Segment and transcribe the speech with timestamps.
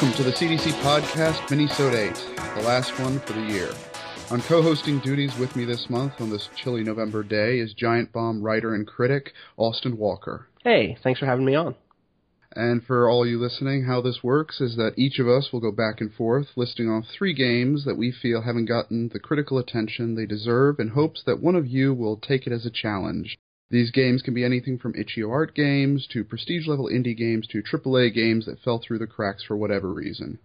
[0.00, 2.14] Welcome to the CDC Podcast Minnesota 8,
[2.54, 3.72] the last one for the year.
[4.30, 8.40] On co-hosting duties with me this month on this chilly November day is Giant Bomb
[8.40, 10.46] writer and critic Austin Walker.
[10.62, 11.74] Hey, thanks for having me on.
[12.54, 15.72] And for all you listening, how this works is that each of us will go
[15.72, 20.14] back and forth listing off three games that we feel haven't gotten the critical attention
[20.14, 23.36] they deserve in hopes that one of you will take it as a challenge.
[23.70, 27.62] These games can be anything from itch.io art games to prestige level indie games to
[27.62, 30.38] AAA games that fell through the cracks for whatever reason.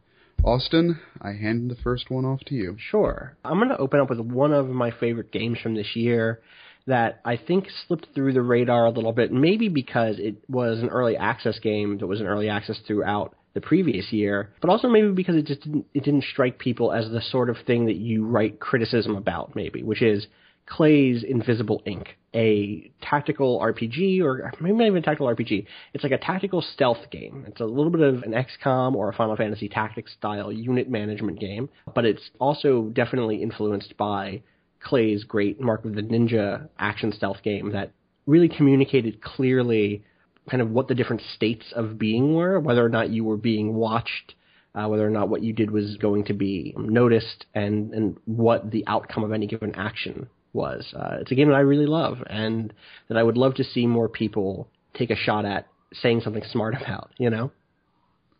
[0.43, 2.75] Austin, I hand the first one off to you.
[2.77, 3.37] Sure.
[3.45, 6.41] I'm going to open up with one of my favorite games from this year
[6.85, 10.89] that I think slipped through the radar a little bit, maybe because it was an
[10.89, 15.11] early access game that was an early access throughout the previous year, but also maybe
[15.11, 18.25] because it just didn't it didn't strike people as the sort of thing that you
[18.25, 20.27] write criticism about, maybe, which is
[20.65, 25.65] Klei's Invisible, Inc., a tactical RPG, or maybe not even a tactical RPG.
[25.93, 27.45] It's like a tactical stealth game.
[27.47, 31.39] It's a little bit of an XCOM or a Final Fantasy Tactics style unit management
[31.39, 34.41] game, but it's also definitely influenced by
[34.81, 37.91] Klei's great Mark of the Ninja action stealth game that
[38.25, 40.03] really communicated clearly
[40.49, 43.75] kind of what the different states of being were, whether or not you were being
[43.75, 44.33] watched,
[44.75, 48.71] uh, whether or not what you did was going to be noticed, and, and what
[48.71, 50.93] the outcome of any given action was.
[50.95, 52.73] Uh, it's a game that I really love, and
[53.09, 56.75] that I would love to see more people take a shot at saying something smart
[56.81, 57.11] about.
[57.17, 57.51] You know.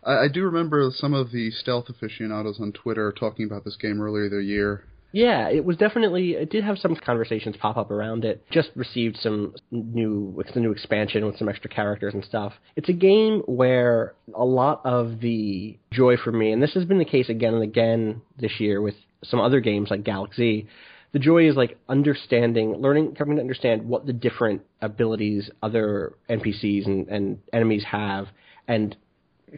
[0.03, 4.02] I, I do remember some of the stealth aficionados on Twitter talking about this game
[4.02, 4.86] earlier the year.
[5.14, 6.31] Yeah, it was definitely.
[6.31, 8.44] It did have some conversations pop up around it.
[8.50, 12.53] Just received some new, a new expansion with some extra characters and stuff.
[12.75, 16.98] It's a game where a lot of the joy for me, and this has been
[16.98, 20.67] the case again and again this year with some other games like Galaxy,
[21.14, 26.86] the joy is like understanding, learning, coming to understand what the different abilities other NPCs
[26.88, 28.28] and, and enemies have,
[28.68, 28.98] and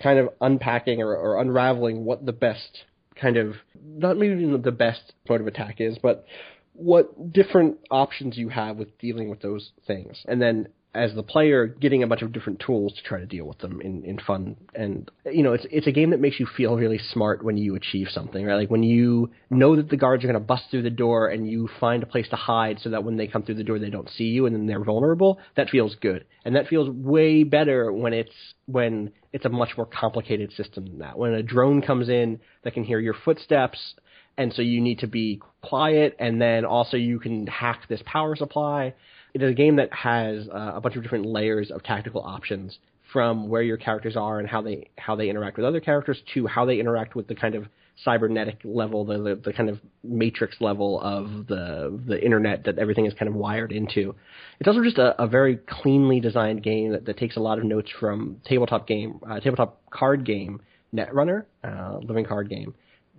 [0.03, 2.83] kind of unpacking or, or unraveling what the best
[3.19, 6.25] kind of not maybe the best mode of attack is, but
[6.73, 11.67] what different options you have with dealing with those things, and then as the player
[11.67, 14.55] getting a bunch of different tools to try to deal with them in, in fun.
[14.73, 17.75] And you know it's it's a game that makes you feel really smart when you
[17.75, 18.55] achieve something right?
[18.55, 21.49] Like when you know that the guards are going to bust through the door and
[21.49, 23.89] you find a place to hide so that when they come through the door they
[23.89, 26.25] don't see you and then they're vulnerable that feels good.
[26.45, 30.99] And that feels way better when it's when it's a much more complicated system than
[30.99, 31.17] that.
[31.17, 33.95] When a drone comes in that can hear your footsteps
[34.37, 38.35] and so you need to be quiet and then also you can hack this power
[38.35, 38.93] supply
[39.33, 42.77] it is a game that has uh, a bunch of different layers of tactical options
[43.11, 46.47] from where your characters are and how they how they interact with other characters to
[46.47, 47.65] how they interact with the kind of
[48.03, 53.05] cybernetic level, the, the, the kind of matrix level of the the internet that everything
[53.05, 54.15] is kind of wired into.
[54.59, 57.63] It's also just a, a very cleanly designed game that, that takes a lot of
[57.63, 60.61] notes from tabletop game, uh, tabletop card game,
[60.93, 62.73] Netrunner, uh, living card game,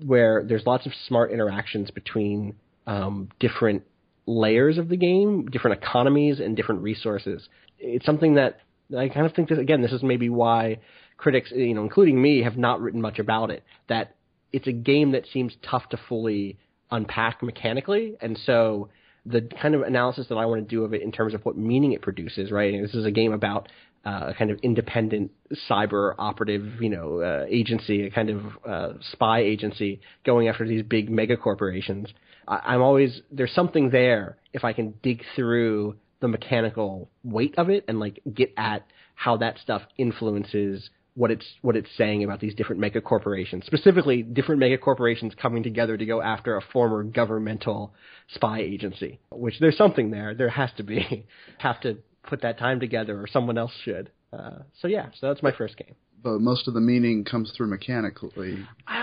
[0.05, 2.55] where there's lots of smart interactions between
[2.87, 3.85] um, different
[4.27, 7.49] layers of the game, different economies, and different resources.
[7.79, 8.61] It's something that
[8.97, 10.79] I kind of think that again, this is maybe why
[11.17, 13.65] critics, you know, including me, have not written much about it.
[13.89, 14.17] That
[14.53, 16.59] it's a game that seems tough to fully
[16.91, 18.89] unpack mechanically, and so
[19.25, 21.59] the kind of analysis that I want to do of it in terms of what
[21.59, 22.73] meaning it produces, right?
[22.73, 23.69] And this is a game about
[24.07, 25.33] uh, a kind of independent
[25.69, 30.85] cyber operative, you know, uh, agency, a kind of uh, spy agency going after these
[30.85, 32.09] big mega corporations.
[32.47, 37.69] I, I'm always there's something there if I can dig through the mechanical weight of
[37.69, 38.87] it and like get at
[39.17, 44.23] how that stuff influences what it's what it's saying about these different mega corporations, specifically
[44.23, 47.93] different mega corporations coming together to go after a former governmental
[48.35, 49.19] spy agency.
[49.33, 50.35] Which there's something there.
[50.35, 51.27] There has to be.
[51.59, 54.11] Have to put that time together, or someone else should.
[54.33, 55.95] Uh, so yeah, so that's my first game
[56.27, 58.59] but most of the meaning comes through mechanically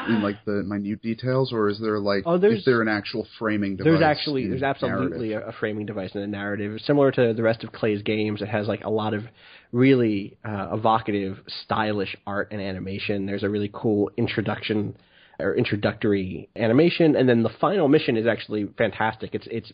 [0.10, 3.78] in like the minute details, or is there like oh, is there an actual framing
[3.78, 3.92] device?
[3.92, 7.64] There's actually there's absolutely a, a, framing device in the narrative, similar to the rest
[7.64, 8.42] of Klei's games.
[8.42, 9.24] It has like a lot of
[9.72, 13.26] really uh, evocative, stylish art and animation.
[13.26, 14.98] There's a really cool introduction
[15.40, 19.34] or introductory animation, and then the final mission is actually fantastic.
[19.34, 19.72] It's it's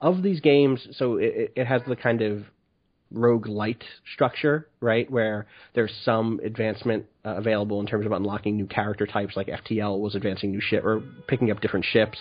[0.00, 2.44] of these games, so it, it has the kind of
[3.14, 3.82] roguelite
[4.14, 5.10] structure, right?
[5.10, 9.98] Where there's some advancement uh, available in terms of unlocking new character types, like FTL
[9.98, 12.18] was advancing new ship or picking up different ships.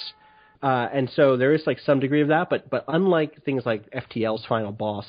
[0.62, 3.90] Uh, and so there is like some degree of that, but but unlike things like
[3.92, 5.06] FTL's final boss,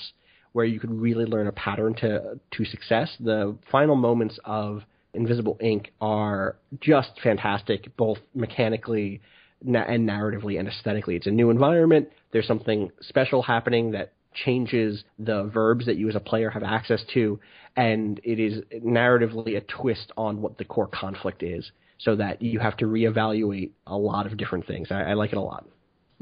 [0.53, 4.83] where you could really learn a pattern to to success, the final moments of
[5.15, 5.89] Invisible, Inc.
[6.01, 9.21] are just fantastic, both mechanically
[9.61, 11.17] and narratively and aesthetically.
[11.17, 12.09] It's a new environment.
[12.33, 17.03] There's something special happening that changes the verbs that you as a player have access
[17.15, 17.41] to,
[17.77, 22.59] and it is narratively a twist on what the core conflict is, so that you
[22.59, 24.89] have to reevaluate a lot of different things.
[24.91, 25.67] I, I like it a lot.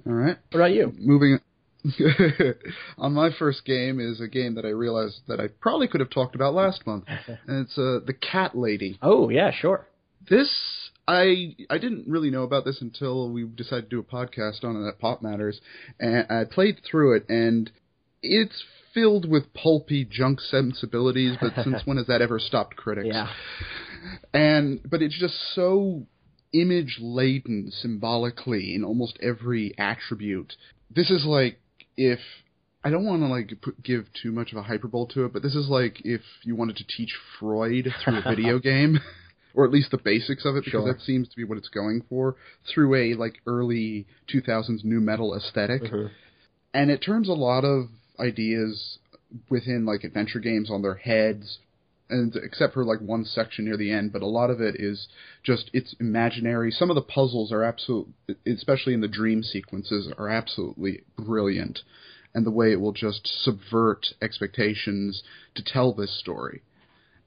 [0.07, 0.37] All right.
[0.51, 0.93] What about you?
[0.99, 1.41] Moving
[2.99, 6.11] on my first game is a game that I realized that I probably could have
[6.11, 7.05] talked about last month,
[7.47, 8.99] and it's uh, the Cat Lady.
[9.03, 9.87] Oh yeah, sure.
[10.29, 10.51] This
[11.09, 14.77] I I didn't really know about this until we decided to do a podcast on
[14.77, 15.61] it at Pop Matters,
[15.99, 17.71] and I played through it, and
[18.23, 21.37] it's filled with pulpy junk sensibilities.
[21.41, 23.09] But since when has that ever stopped critics?
[23.13, 23.29] Yeah.
[24.33, 26.07] And but it's just so
[26.53, 30.55] image laden symbolically in almost every attribute.
[30.95, 31.61] This is like
[31.97, 32.19] if
[32.83, 35.43] I don't want to like put, give too much of a hyperbole to it, but
[35.43, 38.99] this is like if you wanted to teach Freud through a video game,
[39.55, 40.93] or at least the basics of it, because Sure.
[40.93, 42.37] that seems to be what it's going for
[42.73, 46.11] through a like early 2000s nu metal esthetic Mhm.
[46.73, 47.89] and it turns a lot of
[48.21, 48.99] ideas
[49.49, 51.59] within like adventure games on their heads
[52.09, 55.09] and except for like one section near the end but a lot of it is
[55.43, 58.09] just it's imaginary some of the puzzles are absolute
[58.47, 61.81] especially in the dream sequences are absolutely brilliant
[62.35, 65.23] and the way it will just subvert expectations
[65.55, 66.63] to tell this story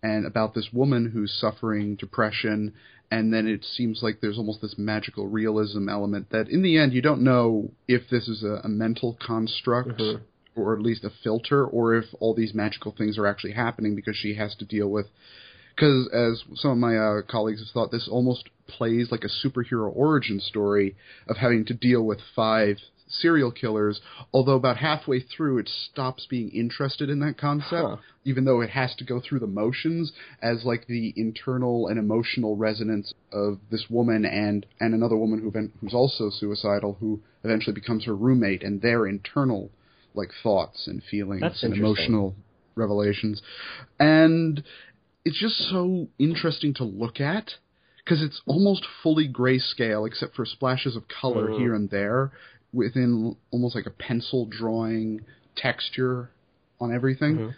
[0.01, 2.73] and about this woman who's suffering depression
[3.09, 6.91] and then it seems like there's almost this magical realism element that in the end
[6.91, 10.19] you don't know if this is a, a mental construct Mhm.
[10.55, 14.15] Or at least a filter or if all these magical things are actually happening because
[14.15, 15.07] she has to deal with
[15.75, 19.91] because as some of my uh, colleagues have thought this almost plays like a superhero
[19.95, 20.95] origin story
[21.27, 22.77] of having to deal with five
[23.07, 23.99] serial killers
[24.33, 27.97] although about halfway through it stops being interested in that concept Huh.
[28.25, 32.55] even though it has to go through the motions as like the internal and emotional
[32.55, 38.05] resonance of this woman and and another woman who who's also suicidal who eventually becomes
[38.05, 39.69] her roommate and their internal
[40.13, 42.35] like thoughts and feelings That's and emotional
[42.75, 43.41] revelations
[43.99, 44.63] and
[45.25, 47.51] it's just so interesting to look at
[48.03, 51.55] because it's almost fully grayscale except for splashes of color Mhm.
[51.55, 52.31] here and there
[52.73, 55.21] within almost like a pencil drawing
[55.55, 56.31] texture
[56.79, 57.53] on everything Mhm.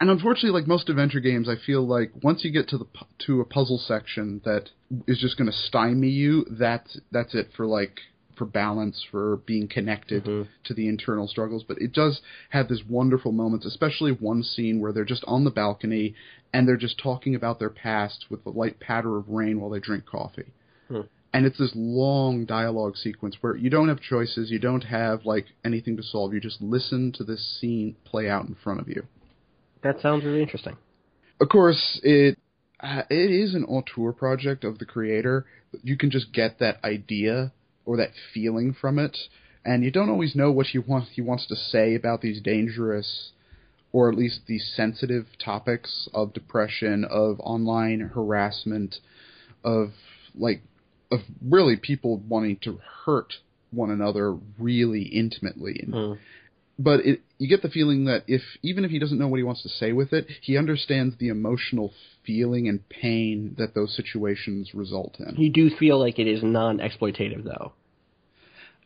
[0.00, 2.86] and unfortunately, like most adventure games, I feel like once you get to the
[3.26, 4.70] to a puzzle section that
[5.06, 8.00] is just going to stymie you, that's that's it for like
[8.36, 10.46] for balance, for being connected Mhm.
[10.64, 11.64] to the internal struggles.
[11.64, 12.20] But it does
[12.50, 16.14] have this wonderful moments, especially one scene where they're just on the balcony
[16.52, 19.80] and they're just talking about their past with the light patter of rain while they
[19.80, 20.52] drink coffee.
[20.88, 21.02] Hmm.
[21.32, 25.46] And it's this long dialogue sequence where you don't have choices, you don't have like
[25.64, 26.32] anything to solve.
[26.32, 29.06] You just listen to this scene play out in front of you
[29.82, 30.76] That sounds really interesting.
[31.40, 32.38] of course, it
[32.80, 35.46] uh, it is an auteur project of the creator.
[35.82, 37.52] You can just get that idea
[37.86, 39.16] or that feeling from it,
[39.64, 43.32] and you don't always know what he wants he wants to say about these dangerous
[43.94, 48.96] or at least these sensitive topics of depression, of online harassment,
[49.62, 49.90] of
[50.34, 50.60] like
[51.12, 53.34] of really people wanting to hurt
[53.70, 56.18] one another really intimately and Mm.
[56.78, 59.42] But it, you get the feeling that if even if he doesn't know what he
[59.42, 61.92] wants to say with it, he understands the emotional
[62.24, 65.36] feeling and pain that those situations result in.
[65.36, 67.72] You do feel like it is non-exploitative, though,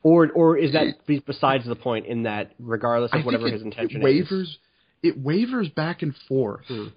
[0.02, 3.54] or or is that be- besides the point in that regardless I of whatever think
[3.54, 4.59] it, his intention it wavers,
[5.02, 6.66] it wavers back and forth.
[6.66, 6.88] Hmm.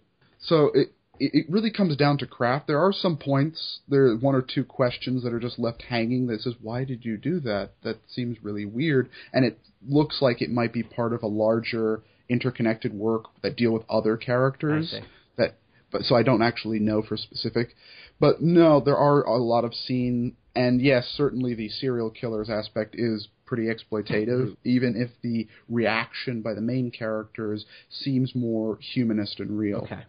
[0.42, 2.68] So it it really comes down to craft.
[2.68, 6.28] There are some points, there are one or two questions that are just left hanging
[6.28, 10.42] that says, "Why did you do that?" That seems really weird, and it looks like
[10.42, 14.92] it might be part of a larger interconnected work that deal with other characters.
[15.38, 15.56] That
[15.92, 17.76] but so I don't actually know for specific.
[18.20, 22.96] But no, there are a lot of scene and yes, certainly the serial killers aspect
[22.98, 29.58] is pretty exploitative, even if the reaction by the main characters seems more humanist and
[29.58, 29.80] real.
[29.80, 30.04] Okay,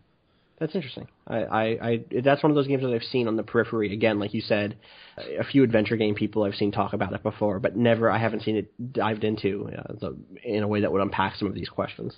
[0.62, 1.08] that's interesting.
[1.26, 3.92] I, I, I, that's one of those games that I've seen on the periphery.
[3.92, 4.76] Again, like you said,
[5.38, 8.42] a few adventure game people I've seen talk about it before, but never, I haven't
[8.42, 11.68] seen it dived into uh, the, in a way that would unpack some of these
[11.68, 12.14] questions.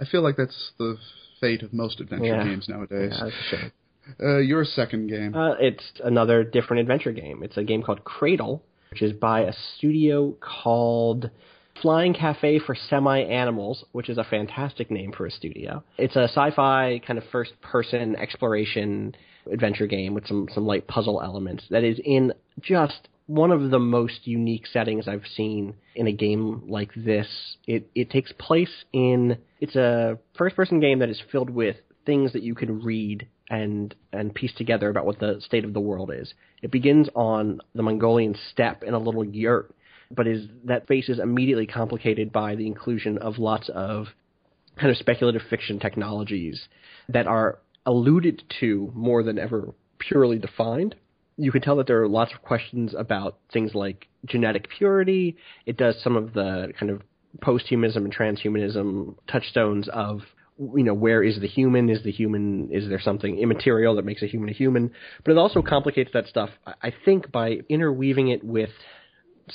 [0.00, 0.96] I feel like that's the
[1.40, 2.44] fate of most adventure Yeah.
[2.44, 3.12] games nowadays.
[3.12, 3.72] Yeah, that's a shame.
[4.20, 5.36] Uh, your second game.
[5.36, 7.42] Uh, it's another different adventure game.
[7.44, 11.30] It's a game called Cradle, which is by a studio called
[11.80, 15.82] Flying Cafe for Semianimals, which is a fantastic name for a studio.
[15.96, 19.14] It's a sci-fi kind of first-person exploration
[19.50, 23.78] adventure game with some some light puzzle elements that is in just one of the
[23.78, 27.28] most unique settings I've seen in a game like this.
[27.66, 32.42] It it takes place in it's a first-person game that is filled with things that
[32.42, 36.34] you can read and and piece together about what the state of the world is.
[36.60, 39.74] It begins on the Mongolian steppe in a little yurt
[40.10, 44.06] but is that space is immediately complicated by the inclusion of lots of
[44.78, 46.68] kind of speculative fiction technologies
[47.08, 50.94] that are alluded to more than ever purely defined.
[51.36, 55.36] You can tell that there are lots of questions about things like genetic purity.
[55.66, 57.02] It does some of the kind of
[57.38, 60.20] posthumanism and transhumanism touchstones of
[60.74, 64.22] you know where is the human is the human is there something immaterial that makes
[64.22, 64.90] a human a human
[65.24, 66.50] but it also complicates that stuff
[66.82, 68.68] i think by interweaving it with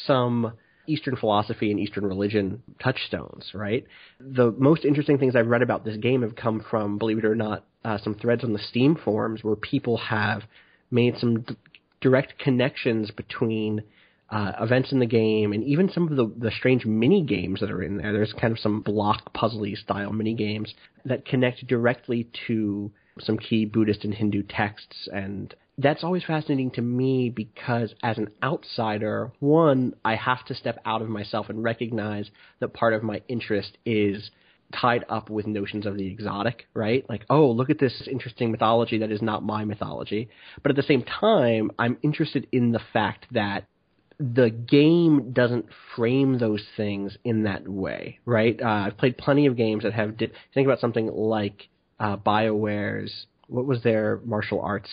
[0.06, 0.54] some
[0.88, 3.86] Eastern philosophy and Eastern religion touchstones, right?
[4.20, 7.36] The most interesting things I've read about this game have come from, believe it or
[7.36, 10.44] not, uh, some threads on the Steam forums where people have
[10.92, 11.56] made some d-
[12.02, 13.84] direct connections between
[14.30, 17.72] uh, events in the game and even some of the, the strange mini games that
[17.72, 18.12] are in there.
[18.12, 20.74] There's kind of some block puzzly style mini games
[21.06, 26.82] that connect directly to some key Buddhist and Hindu texts and that's always fascinating to
[26.82, 32.30] me because as an outsider, one, I have to step out of myself and recognize
[32.60, 34.32] that part of my interest is
[34.74, 37.08] tied up with notions of the exotic, right?
[37.10, 40.30] Like, oh, look at this interesting mythology that is not my mythology.
[40.64, 43.66] But at the same time, I'm interested in the fact that
[44.18, 45.66] the game doesn't
[45.96, 48.60] frame those things in that way, right?
[48.62, 50.18] Uh, I've played plenty of games that have.
[50.18, 51.68] Di- think about something like
[52.00, 53.26] uh, Bioware's.
[53.48, 54.90] What was their martial arts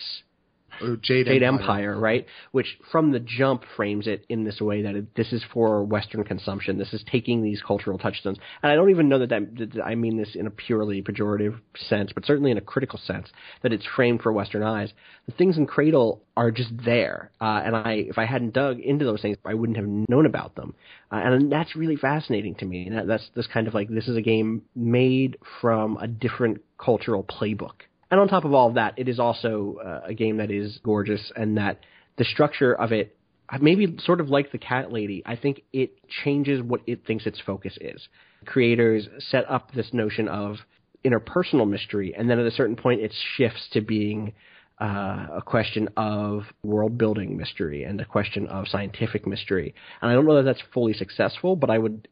[0.81, 1.91] or Jade, Jade Empire.
[1.91, 1.99] Empire.
[1.99, 2.25] right?
[2.51, 6.23] Which from the jump frames it in this way that it, this is for Western
[6.23, 6.77] consumption.
[6.77, 9.95] This is taking these cultural touchstones, and I don't even know that, that, that I
[9.95, 13.29] mean this in a purely pejorative sense, but certainly in a critical sense
[13.61, 14.91] that it's framed for Western eyes.
[15.27, 19.05] The things in Cradle are just there, uh, and I if I hadn't dug into
[19.05, 20.75] those things, I wouldn't have known about them,
[21.11, 22.89] uh, and that's really fascinating to me.
[22.89, 27.23] That, that's this kind of like this is a game made from a different cultural
[27.23, 27.83] playbook.
[28.13, 30.79] And on top of all of that, it is also uh, a game that is
[30.83, 31.79] gorgeous and that
[32.17, 33.17] the structure of it,
[33.59, 35.93] maybe sort of like the Cat Lady, I think it
[36.23, 38.07] changes what it thinks its focus is.
[38.45, 40.57] Creators set up this notion of
[41.03, 44.33] interpersonal mystery, and then at a certain point, it shifts to being
[44.79, 49.73] uh, a question of world building mystery and a question of scientific mystery.
[50.03, 52.07] And I don't know that that's fully successful, but I would,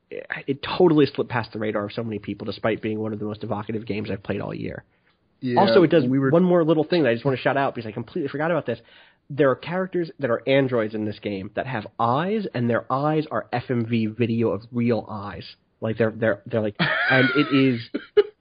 [0.48, 3.25] it totally slipped past the radar of so many people despite being one of the
[3.25, 4.84] most evocative games I've played all year.
[5.42, 7.42] Yeah, also, it does we were, one more little thing that I just want to
[7.42, 8.80] shout out because I completely forgot about this.
[9.30, 13.26] There are characters that are androids in this game that have eyes, and their eyes
[13.32, 15.44] are FMV video of real eyes.
[15.82, 16.76] Like they're they're they're like,
[17.10, 17.82] and it is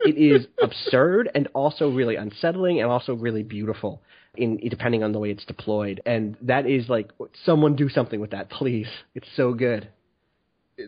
[0.01, 4.03] it is absurd and also really unsettling and also really beautiful
[4.37, 6.03] in depending on the way it's deployed.
[6.05, 7.11] And that is like
[7.45, 8.89] someone do something with that, please.
[9.15, 9.89] It's so good.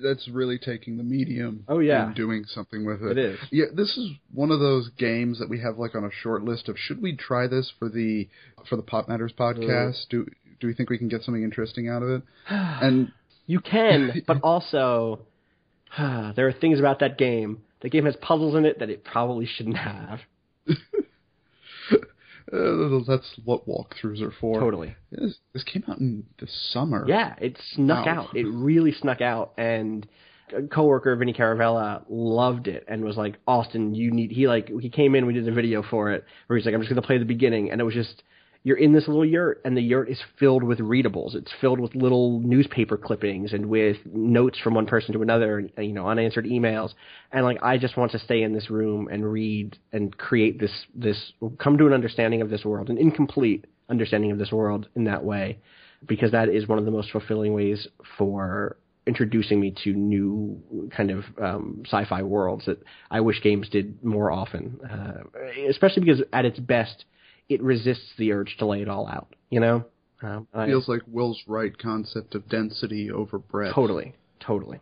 [0.03, 2.07] That's really taking the medium Oh, yeah.
[2.07, 3.19] and doing something with it.
[3.19, 3.39] It is.
[3.51, 6.69] Yeah, this is one of those games that we have like on a short list
[6.69, 8.29] of should we try this for the
[8.69, 10.09] for the Pop Matters podcast?
[10.09, 10.27] Do
[10.61, 12.23] do we think we can get something interesting out of it?
[12.49, 13.13] And
[13.47, 15.21] You can, but also
[15.99, 17.63] there are things about that game.
[17.81, 20.21] The game has puzzles in it that it probably shouldn't have.
[22.53, 24.61] Uh, that's what walkthroughs are for.
[24.61, 24.95] Totally.
[25.11, 27.05] This, this came out in the summer.
[27.09, 28.13] Yeah, it snuck Wow.
[28.31, 28.37] out.
[28.37, 30.07] It really snuck out, and
[30.55, 34.91] a coworker Vinny Caravella loved it and was like, "Austin, you need." He like he
[34.91, 37.19] came in, we did a video for it, where he's like, "I'm just gonna play
[37.19, 38.23] the beginning," and it was just
[38.65, 41.35] you're in this little yurt, and the yurt is filled with readables.
[41.35, 45.71] It's filled with little newspaper clippings and with notes from one person to another, and,
[45.79, 46.91] you know, unanswered emails.
[47.33, 50.73] And like, I just want to stay in this room and read and create this
[50.95, 55.05] this come to an understanding of this world, an incomplete understanding of this world in
[55.05, 55.59] that way
[56.07, 57.87] because that is one of the most fulfilling ways
[58.19, 58.77] for
[59.07, 60.61] introducing me to new
[60.97, 64.79] kind of um, sci-fi worlds that I wish games did more often.
[64.89, 65.23] Uh,
[65.69, 67.05] especially because at its best,
[67.55, 69.35] it resists the urge to lay it all out.
[69.51, 69.85] You know,
[70.23, 73.75] um, I- Feels like Will's right concept of density over breadth.
[73.75, 74.81] totally, totally.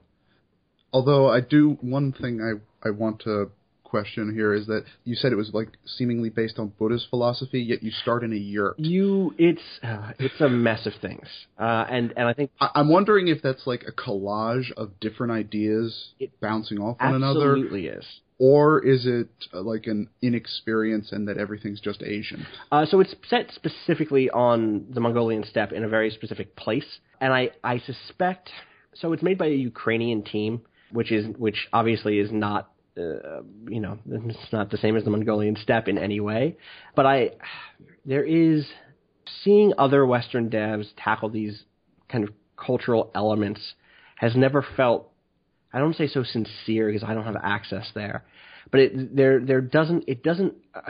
[0.92, 3.50] Although I do one thing I I want to
[3.84, 7.82] question here is that you said it was like seemingly based on Buddhist philosophy, yet
[7.82, 8.78] you start in a yurt.
[8.78, 11.26] You, it's uh, it's a mess of things,
[11.58, 15.32] uh, and and I think I, I'm wondering if that's like a collage of different
[15.32, 18.04] ideas It bouncing off one another, absolutely is.
[18.40, 22.46] Or is it uh, like an inexperience and that everything's just Asian?
[22.72, 27.32] Uh, so it's set specifically on the Mongolian steppe in a very specific place, and
[27.32, 28.50] I, I suspect
[28.94, 29.12] so.
[29.12, 33.98] It's made by a Ukrainian team, which is which obviously is not uh, you know
[34.10, 36.56] it's not the same as the Mongolian steppe in any way,
[36.96, 37.32] but I
[38.06, 38.66] there is
[39.44, 41.64] seeing other Western devs tackle these
[42.08, 43.74] kind of cultural elements
[44.16, 45.09] has never felt
[45.72, 48.24] I don't say so sincere because I don't have access there,
[48.70, 50.80] but it there there doesn't it doesn't uh,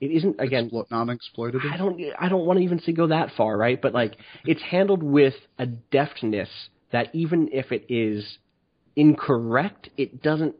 [0.00, 1.72] it isn't again Explo- non-exploitative.
[1.72, 3.80] I don't I don't want to even say go that far, right?
[3.80, 6.48] But like it's handled with a deftness
[6.92, 8.38] that even if it is
[8.96, 10.54] incorrect, it doesn't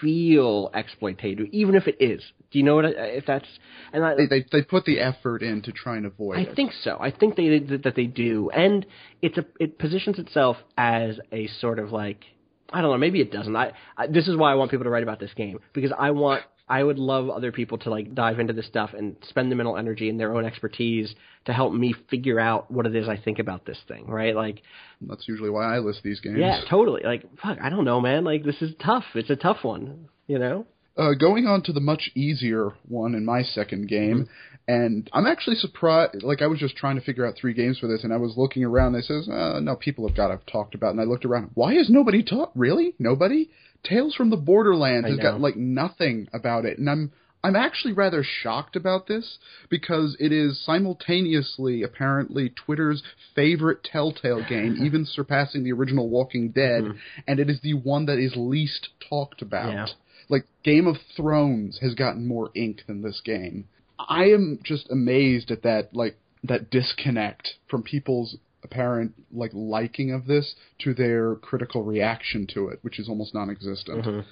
[0.00, 2.22] feel exploitative, even if it is.
[2.50, 2.86] Do you know what?
[2.86, 3.46] I, if that's
[3.92, 6.56] and I, They, they they put the effort in to try and avoid I it.
[6.56, 6.96] think so.
[7.00, 8.86] I think they that they do, and
[9.22, 12.24] it's a it positions itself as a sort of like
[12.72, 12.98] I don't know.
[12.98, 13.54] Maybe it doesn't.
[13.54, 16.10] I, I this is why I want people to write about this game because I
[16.12, 19.56] want I would love other people to like dive into this stuff and spend the
[19.56, 21.14] mental energy and their own expertise
[21.46, 24.06] to help me figure out what it is I think about this thing.
[24.06, 24.36] Right?
[24.36, 24.62] Like
[25.00, 26.38] That's usually why I list these games.
[26.38, 27.02] yeah, totally.
[27.04, 28.24] Like fuck, I don't know, man.
[28.24, 29.04] Like this is tough.
[29.14, 30.08] It's a tough one.
[30.26, 30.66] You know.
[31.00, 34.72] Uh, going on to the much easier one in my second game, Mm-hmm.
[34.82, 36.22] and I'm actually surprised.
[36.22, 38.36] Like I was just trying to figure out three games for this, and I was
[38.36, 38.94] looking around.
[38.94, 41.24] And it says, uh, "No, people have got to have talked about." And I looked
[41.24, 41.50] around.
[41.54, 42.54] Why has nobody talked?
[42.56, 43.48] Really, nobody?
[43.82, 45.22] Tales from the Borderlands I has know.
[45.30, 49.38] got like nothing about it, and I'm I'm actually rather shocked about this
[49.70, 53.02] because it is simultaneously apparently Twitter's
[53.34, 56.84] favorite Telltale game, even surpassing the original Walking Dead,
[57.26, 59.72] and it is the one that is least talked about.
[59.72, 59.86] Yeah.
[60.30, 63.66] Like Game of Thrones has gotten more ink than this game.
[63.98, 70.26] I am just amazed at that like that disconnect from people's apparent like liking of
[70.26, 74.04] this to their critical reaction to it, which is almost non-existent.
[74.04, 74.24] Mhm.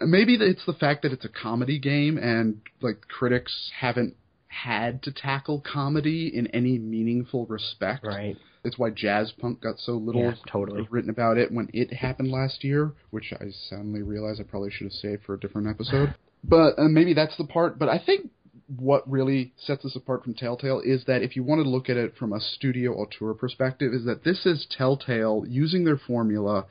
[0.00, 4.16] Maybe it's the fact that it's a comedy game and like critics haven't
[4.52, 8.04] had to tackle comedy in any meaningful respect.
[8.04, 8.36] Right.
[8.64, 10.86] It's why Jazzpunk got so little Yeah, totally.
[10.90, 14.84] written about it when it happened last year, which I suddenly realized I probably should
[14.84, 16.14] have saved for a different episode.
[16.44, 17.78] but uh, maybe that's the part.
[17.78, 18.30] But I think
[18.76, 21.96] what really sets this apart from Telltale is that if you want to look at
[21.96, 26.66] it from a studio auteur perspective, is that this is Telltale using their formula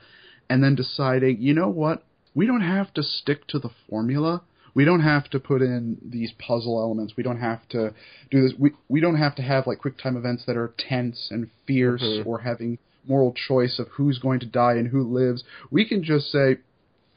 [0.48, 4.42] and then deciding, you know what, we don't have to stick to the formula.
[4.74, 7.14] We don't have to put in these puzzle elements.
[7.16, 7.92] We don't have to
[8.30, 8.52] do this.
[8.58, 12.02] We we don't have to have like quick time events that are tense and fierce
[12.02, 12.26] Mhm.
[12.26, 15.44] or having moral choice of who's going to die and who lives.
[15.70, 16.58] We can just say,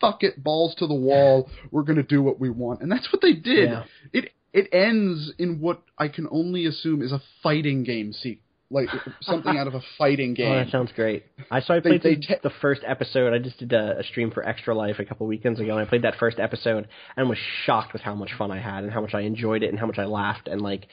[0.02, 1.50] "Fuck it, balls to the wall.
[1.72, 3.70] We're going to do what we want," and that's what they did.
[3.70, 3.84] Yeah.
[4.12, 8.42] It it ends in what I can only assume is a fighting game sequence,
[8.72, 8.90] like
[9.22, 10.52] something out of a fighting game.
[10.52, 11.24] Oh, that sounds great.
[11.52, 13.34] I so I They- played they the, te- the first episode.
[13.34, 15.90] I just did a, a stream for Extra Life a couple weekends ago, and I
[15.90, 19.02] played that first episode and was shocked with how much fun I had and how
[19.02, 20.88] much I enjoyed it and how much I laughed and like,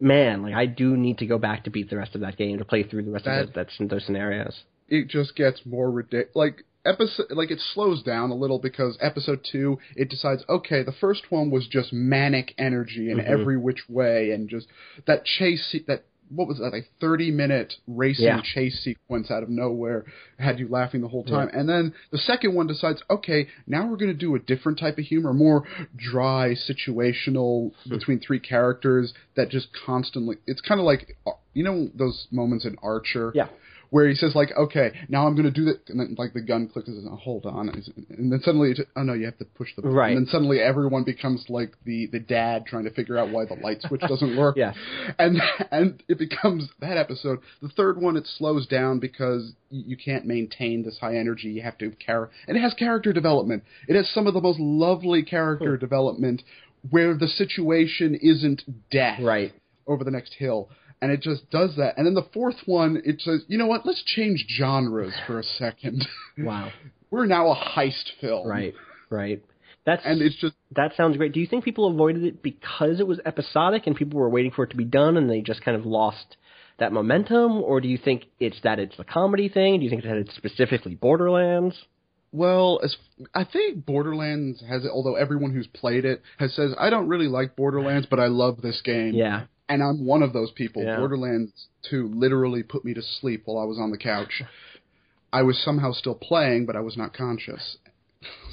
[0.00, 2.58] man, like I do need to go back to beat the rest of that game
[2.58, 4.62] to play through the rest That- of those, that, those scenarios.
[4.88, 6.34] it just gets more ridiculous.
[6.34, 10.94] Like episode, like it slows down a little because episode two, it decides, okay, the
[10.98, 13.24] first one was just manic energy in Mhm.
[13.26, 14.66] every which way, and just
[15.06, 18.40] that chase, that what was that, like thirty minute racing Yeah.
[18.42, 20.04] chase sequence out of nowhere
[20.38, 21.50] had you laughing the whole time.
[21.52, 24.96] And then the second one decides, okay, now we're going to do a different type
[24.98, 25.64] of humor, more
[25.96, 27.90] dry, situational Hmm.
[27.90, 30.36] between three characters that just constantly.
[30.46, 31.16] It's kind of like
[31.52, 33.48] you know those moments in Archer Yeah.
[33.90, 36.40] Where he says like, okay, now I'm going to do that, and then like the
[36.40, 39.44] gun clicks, and says, oh, hold on, and then suddenly, oh no, you have to
[39.44, 39.96] push the button.
[39.96, 40.16] Right.
[40.16, 43.54] and then suddenly everyone becomes like the the dad trying to figure out why the
[43.54, 44.56] light switch doesn't work.
[44.60, 44.72] Yeah.
[45.18, 47.38] and and it becomes that episode.
[47.62, 51.48] The third one, it slows down because you can't maintain this high energy.
[51.48, 53.64] You have to char- and it has character development.
[53.88, 56.42] It has some of the most lovely character development
[56.90, 59.52] where the situation isn't death Right.
[59.86, 60.68] over the next hill.
[61.02, 61.94] And it just does that.
[61.96, 65.44] And then the fourth one, it says, you know what, let's change genres for a
[65.44, 66.06] second.
[66.38, 66.72] Wow.
[67.10, 68.46] We're now a heist film.
[68.46, 68.74] Right.
[69.10, 69.44] Right.
[69.84, 71.32] That's And it's just, that sounds great.
[71.32, 74.64] Do you think people avoided it because it was episodic and people were waiting for
[74.64, 76.36] it to be done and they just kind of lost
[76.78, 79.78] that momentum, or do you think it's that it's a comedy thing?
[79.78, 81.76] Do you think that it's specifically Borderlands?
[82.32, 82.96] well, as
[83.34, 87.26] I think Borderlands has it, although everyone who's played it has says, I don't really
[87.26, 89.14] like Borderlands, but I love this game.
[89.14, 89.46] Yeah.
[89.70, 90.82] And I'm one of those people.
[90.82, 90.96] Yeah.
[90.98, 91.52] Borderlands
[91.88, 94.42] 2 literally put me to sleep while I was on the couch.
[95.32, 97.78] I was somehow still playing, but I was not conscious.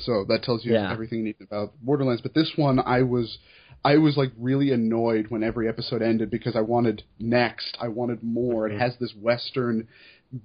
[0.06, 0.92] So that tells you Yeah.
[0.92, 2.22] everything you need about Borderlands.
[2.22, 3.40] But this one, I was,
[3.84, 7.76] I was like really annoyed when every episode ended because I wanted next.
[7.82, 8.70] I wanted more.
[8.70, 8.74] Mhm.
[8.76, 9.88] It has this Western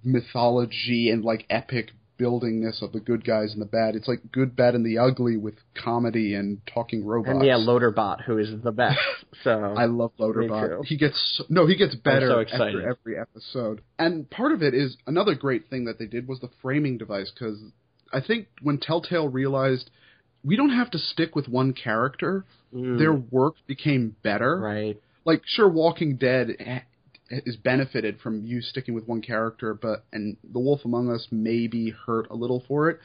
[0.04, 3.94] mythology and like epic buildingness of the good guys and the bad.
[3.94, 7.32] It's like good, bad, and the ugly with comedy and talking robots.
[7.36, 8.98] And yeah, Loaderbot, who is the best.
[9.42, 10.84] So I love Loaderbot.
[10.84, 13.80] He gets so, no, he gets better so after every episode.
[13.98, 17.32] And part of it is another great thing that they did was the framing device
[17.34, 17.58] because
[18.12, 19.90] I think when Telltale realized
[20.44, 24.58] we don't have to stick with one character, mm, their work became better.
[24.58, 25.02] right.
[25.24, 26.84] Like sure, Walking Dead ha-
[27.46, 31.90] is benefited from you sticking with one character, but and The Wolf Among Us maybe
[31.90, 33.00] hurt a little for it.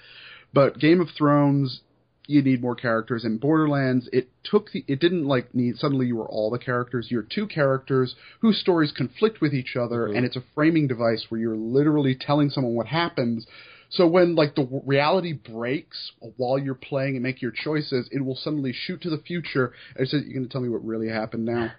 [0.53, 1.81] But Game of Thrones
[2.27, 3.23] you need more characters.
[3.23, 7.07] In Borderlands, it took the, it didn't like need, suddenly you were all the characters.
[7.09, 10.17] You're two characters whose stories conflict with each other, Mhm.
[10.17, 13.47] and it's a framing device where you're literally telling someone what happens.
[13.89, 18.19] So when like the w- reality breaks while you're playing and make your choices, it
[18.19, 21.07] will suddenly shoot to the future and say, "You're going to tell me what really
[21.07, 21.71] happened now."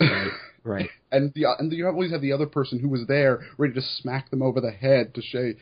[0.00, 0.32] Right.
[0.64, 0.90] Right.
[1.12, 4.30] and the and you always have the other person who was there ready to smack
[4.30, 5.56] them over the head to say,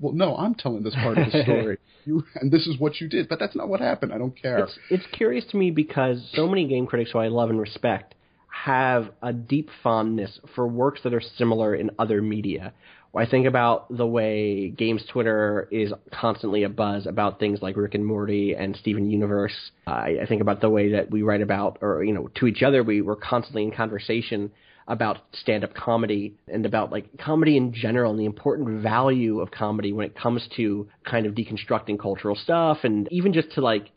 [0.00, 3.08] "Well, no, I'm telling this part of the story, you, and this is what you
[3.08, 4.12] did." But that's not what happened.
[4.12, 4.58] I don't care.
[4.58, 8.14] It's it's curious to me because so many game critics who I love and respect
[8.48, 12.72] have a deep fondness for works that are similar in other media.
[13.16, 17.94] I think about the way games Twitter is constantly a buzz about things like Rick
[17.94, 19.54] and Morty and Steven Universe.
[19.86, 22.62] I, I think about the way that we write about, or you know, to each
[22.62, 24.52] other, we were constantly in conversation
[24.88, 29.92] about stand-up comedy and about like comedy in general and the important value of comedy
[29.92, 33.90] when it comes to kind of deconstructing cultural stuff and even just to like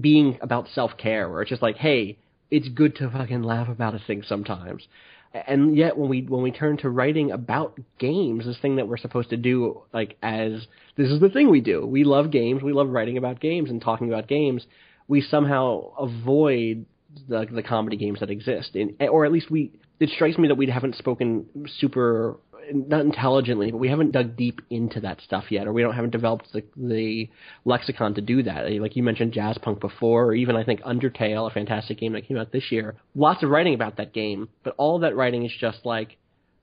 [0.00, 2.16] being about self-care where it's just like hey
[2.50, 4.86] it's good to fucking laugh about a thing sometimes
[5.34, 8.96] and yet when we when we turn to writing about games this thing that we're
[8.96, 10.66] supposed to do like as
[10.96, 11.86] this is the thing we do.
[11.86, 12.62] We love games.
[12.62, 14.66] We love writing about games and talking about games.
[15.08, 16.86] We somehow avoid
[17.28, 18.76] the the comedy games that exist.
[19.00, 21.46] Or at least we it strikes me that we haven't spoken
[21.78, 22.36] super
[22.72, 26.10] not intelligently, but we haven't dug deep into that stuff yet, or we don't haven't
[26.10, 27.28] developed the the
[27.64, 28.66] lexicon to do that.
[28.66, 32.26] Eh, like you mentioned, Jazzpunk before, or even I think Undertale, a fantastic game that
[32.26, 32.94] came out this year.
[33.14, 36.16] Lots of writing about that game, but all that writing is just like,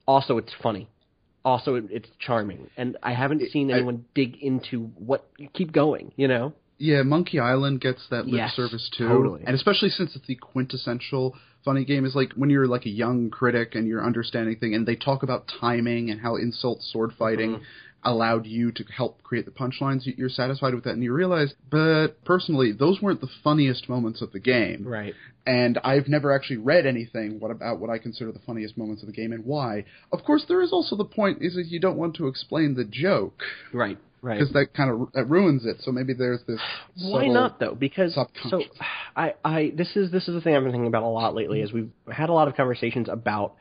[0.08, 0.88] also it's funny,
[1.44, 5.26] also it, it's charming, and I haven't seen I- anyone dig into what.
[5.54, 6.54] Keep going, you know.
[6.82, 9.44] Yeah, Monkey Island gets that lip Yes, service too, totally.
[9.46, 12.06] and especially since it's the quintessential funny game.
[12.06, 15.24] Is like when you're like a young critic and you're understanding thing, and they talk
[15.24, 17.62] about timing and how insult sword fighting Mhm.
[18.04, 20.06] allowed you to help create the punchlines.
[20.06, 24.22] you- You're satisfied with that, and you realize, but personally, those weren't the funniest moments
[24.22, 24.86] of the game.
[24.88, 25.14] Right.
[25.46, 29.08] and I've never actually read anything what about what I consider the funniest moments of
[29.08, 29.86] the game and why.
[30.12, 32.84] Of course, there is also the point is that you don't want to explain the
[32.86, 33.42] joke
[33.74, 33.98] Right.
[34.22, 34.40] Right.
[34.40, 35.78] because that kind of that ruins it.
[35.82, 36.60] So maybe there's this.
[37.02, 37.76] Why not though?
[37.76, 38.16] Because
[38.50, 38.62] so.
[39.16, 41.62] I, I this is this is the thing I've been thinking about a lot lately.
[41.62, 43.56] Is we've had a lot of conversations about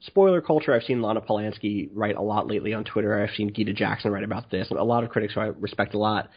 [0.00, 0.72] spoiler culture.
[0.72, 3.22] I've seen Lana Polansky write a lot lately on Twitter.
[3.22, 4.70] I've seen Gita Jackson write about this.
[4.70, 6.30] A lot of critics who I respect a lot,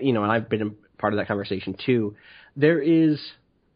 [0.00, 2.14] you know, and I've been a part of that conversation too.
[2.56, 3.20] There is.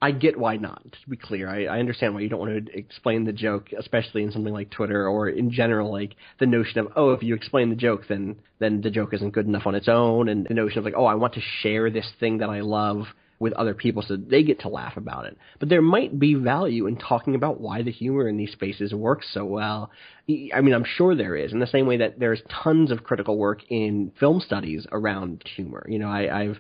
[0.01, 0.83] I get why not.
[0.93, 4.23] To be clear, I, I understand why you don't want to explain the joke, especially
[4.23, 7.71] in something like Twitter or in general, like the notion of oh, if you explain
[7.71, 10.79] the joke, then then the joke isn't good enough on its own, and the notion
[10.79, 13.07] of like oh, I want to share this thing that I love
[13.41, 15.37] with other people so they get to laugh about it.
[15.61, 19.29] But there might be value in talking about why the humor in these spaces works
[19.33, 19.91] so well.
[20.29, 23.39] I mean, I'm sure there is, in the same way that there's tons of critical
[23.39, 25.87] work in film studies around humor.
[25.89, 26.59] You know, I, I've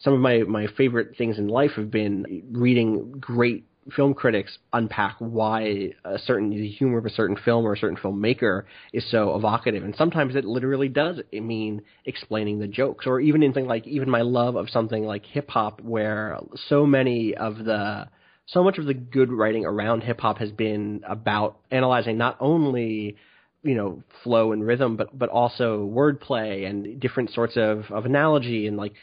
[0.00, 5.16] some of my my favorite things in life have been reading great film critics unpack
[5.18, 9.34] why a certain the humor of a certain film or a certain filmmaker is so
[9.34, 9.82] evocative.
[9.82, 14.10] And sometimes it literally does mean explaining the jokes or even in things like even
[14.10, 18.08] my love of something like hip hop where so many of the
[18.46, 23.16] so much of the good writing around hip hop has been about analyzing not only
[23.62, 28.66] you know flow and rhythm but but also wordplay and different sorts of of analogy
[28.66, 28.94] and like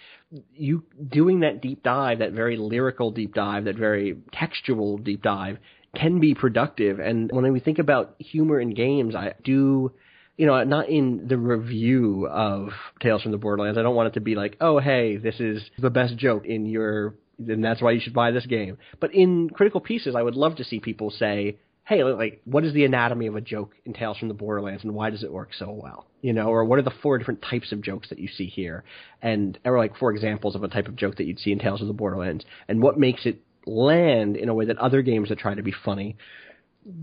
[0.54, 5.58] you doing that deep dive, that very lyrical deep dive, that very textual deep dive
[5.96, 7.00] can be productive.
[7.00, 9.94] And when we think about humor in games, I do,
[10.36, 12.70] you know, not in the review of
[13.02, 13.78] Tales from the Borderlands.
[13.78, 16.66] I don't want it to be like, oh, hey, this is the best joke in
[16.66, 18.78] your, and that's why you should buy this game.
[19.00, 22.74] But in critical pieces, I would love to see people say, hey, like, what is
[22.74, 25.54] the anatomy of a joke in Tales from the Borderlands, and why does it work
[25.58, 26.06] so well?
[26.22, 28.84] You know, or what are the four different types of jokes that you see here,
[29.22, 31.82] and or like four examples of a type of joke that you'd see in Tales
[31.82, 35.40] of the Borderlands, and what makes it land in a way that other games that
[35.40, 36.18] try to be funny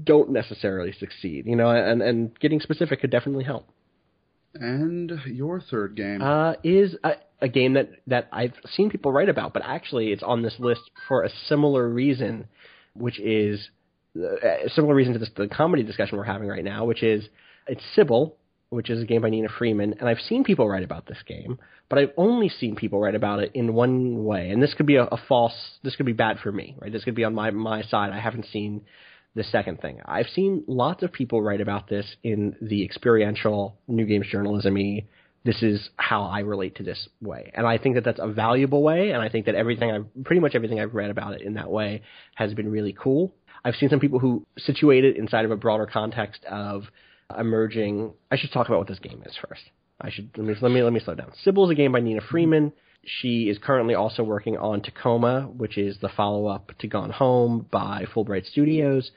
[0.05, 1.47] don't necessarily succeed.
[1.47, 3.68] You know, and and getting specific could definitely help.
[4.55, 6.20] And your third game.
[6.20, 10.23] Uh, is a, a game that that I've seen people write about, but actually it's
[10.23, 12.49] on this list for a similar reason,
[12.94, 13.70] which is
[14.16, 17.29] a similar reason to this, the comedy discussion we're having right now, which is
[17.66, 18.37] it's Sybil,
[18.70, 21.59] which is a game by Nina Freeman, and I've seen people write about this game,
[21.88, 24.96] but I've only seen people write about it in one way, and this could be
[24.96, 26.92] a, a false, this could be bad for me, right?
[26.92, 28.12] This could be on my my side.
[28.12, 28.83] I haven't seen
[29.35, 30.00] the second thing.
[30.05, 34.77] I've seen lots of people write about this in the experiential new games journalism
[35.44, 37.53] this is how I relate to this way.
[37.55, 40.40] And I think that that's a valuable way, and I think that everything I've, pretty
[40.40, 42.03] much everything I've read about it in that way
[42.35, 43.35] has been really cool.
[43.64, 46.85] I've seen some people who situate it inside of a broader context of
[47.37, 48.12] emerging.
[48.31, 49.62] I should talk about what this game is first.
[50.00, 51.33] I should let me let me let me slow down.
[51.42, 52.72] Sybil is a game by Nina Freeman.
[53.05, 57.66] she is currently also working on Tacoma, which is the follow up to Gone Home
[57.70, 59.11] by Fullbright Studios.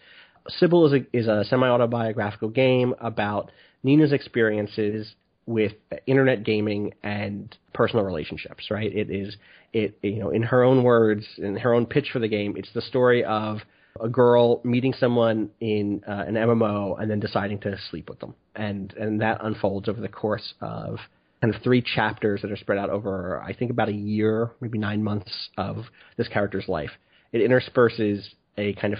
[0.49, 3.51] Sybil is a, is a semi autobiographical game about
[3.83, 5.73] Nina's experiences with
[6.05, 8.93] internet gaming and personal relationships, right?
[8.93, 9.35] It is,
[9.73, 12.71] it, you know, in her own words, in her own pitch for the game, it's
[12.73, 13.59] the story of
[14.01, 18.35] a girl meeting someone in uh, an MMO and then deciding to sleep with them.
[18.55, 20.97] And, and that unfolds over the course of
[21.41, 24.77] kind of three chapters that are spread out over, I think, about a year, maybe
[24.77, 25.85] nine months of
[26.17, 26.91] this character's life.
[27.31, 28.99] It intersperses a kind of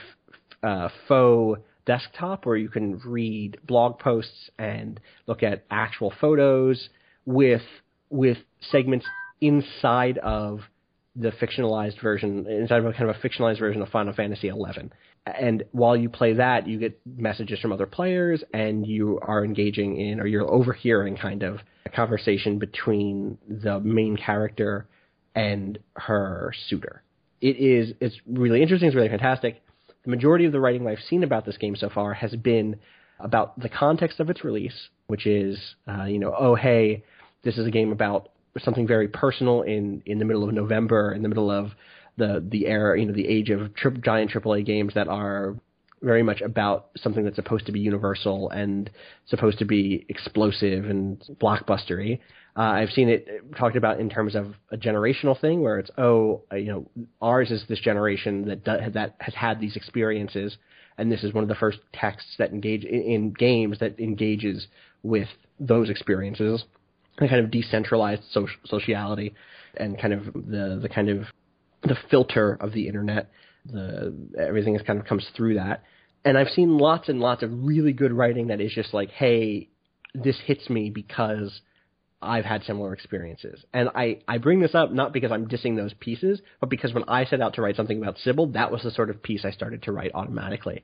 [0.64, 6.90] uh, faux desktop where you can read blog posts and look at actual photos
[7.26, 7.62] with
[8.10, 8.38] with
[8.72, 9.06] segments
[9.42, 10.60] inside of
[11.20, 14.90] the fictionalized version, inside of a kind of a fictionalized version of Final Fantasy XI.
[15.26, 20.00] And while you play that, you get messages from other players, and you are engaging
[20.00, 24.88] in, or you're overhearing kind of a conversation between the main character
[25.36, 27.04] and her suitor.
[27.42, 29.62] It is, it's really interesting, it's really fantastic.
[30.04, 32.78] The majority of the writing I've seen about this game so far has been
[33.20, 37.04] about the context of its release, which is, uh, you know, oh, hey,
[37.44, 41.22] this is a game about something very personal in in the middle of November, in
[41.22, 41.72] the middle of
[42.18, 45.56] the the era, you know, the age of tri- giant AAA games that are
[46.02, 48.90] very much about something that's supposed to be universal and
[49.26, 52.20] supposed to be explosive and blockbustery.
[52.56, 56.44] Uh, I've seen it talked about in terms of a generational thing, where it's oh,
[56.52, 56.90] uh, you know,
[57.22, 60.58] ours is this generation that do, that has had these experiences,
[60.98, 64.68] and this is one of the first texts that engage in, in games that engages
[65.04, 65.28] with
[65.60, 66.64] those experiences
[67.18, 69.34] the kind of decentralized social, sociality
[69.76, 71.26] and kind of the the kind of
[71.84, 73.30] the filter of the internet.
[73.66, 75.84] The everything is kind of comes through that.
[76.26, 79.70] And I've seen lots and lots of really good writing that is just like, hey,
[80.14, 81.62] this hits me because
[82.22, 83.64] I've had similar experiences.
[83.74, 87.04] And I, I bring this up not because I'm dissing those pieces, but because when
[87.08, 89.52] I set out to write something about Sybil, that was the sort of piece I
[89.52, 90.84] started to write automatically.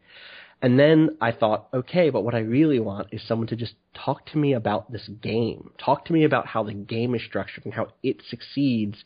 [0.62, 4.26] And then I thought, okay, but what I really want is someone to just talk
[4.28, 5.72] to me about this game.
[5.78, 9.04] Talk to me about how the game is structured and how it succeeds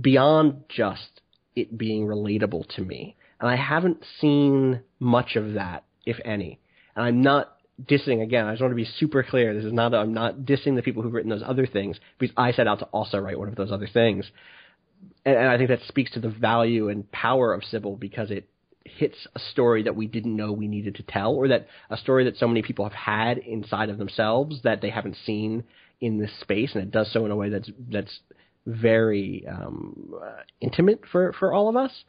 [0.00, 1.20] beyond just
[1.54, 3.16] it being relatable to me.
[3.40, 6.58] And I haven't seen much of that, if any.
[6.94, 8.46] And I'm not dissing again.
[8.46, 9.54] I just want to be super clear.
[9.54, 9.94] This is not.
[9.94, 12.86] I'm not dissing the people who've written those other things because I set out to
[12.86, 14.30] also write one of those other things.
[15.24, 18.48] And, and I think that speaks to the value and power of Sybil because it
[18.88, 22.24] hits a story that we didn't know we needed to tell, or that a story
[22.24, 25.64] that so many people have had inside of themselves that they haven't seen
[26.00, 28.20] in this space, and it does so in a way that's that's
[28.66, 32.04] very um, uh, intimate for for all of us.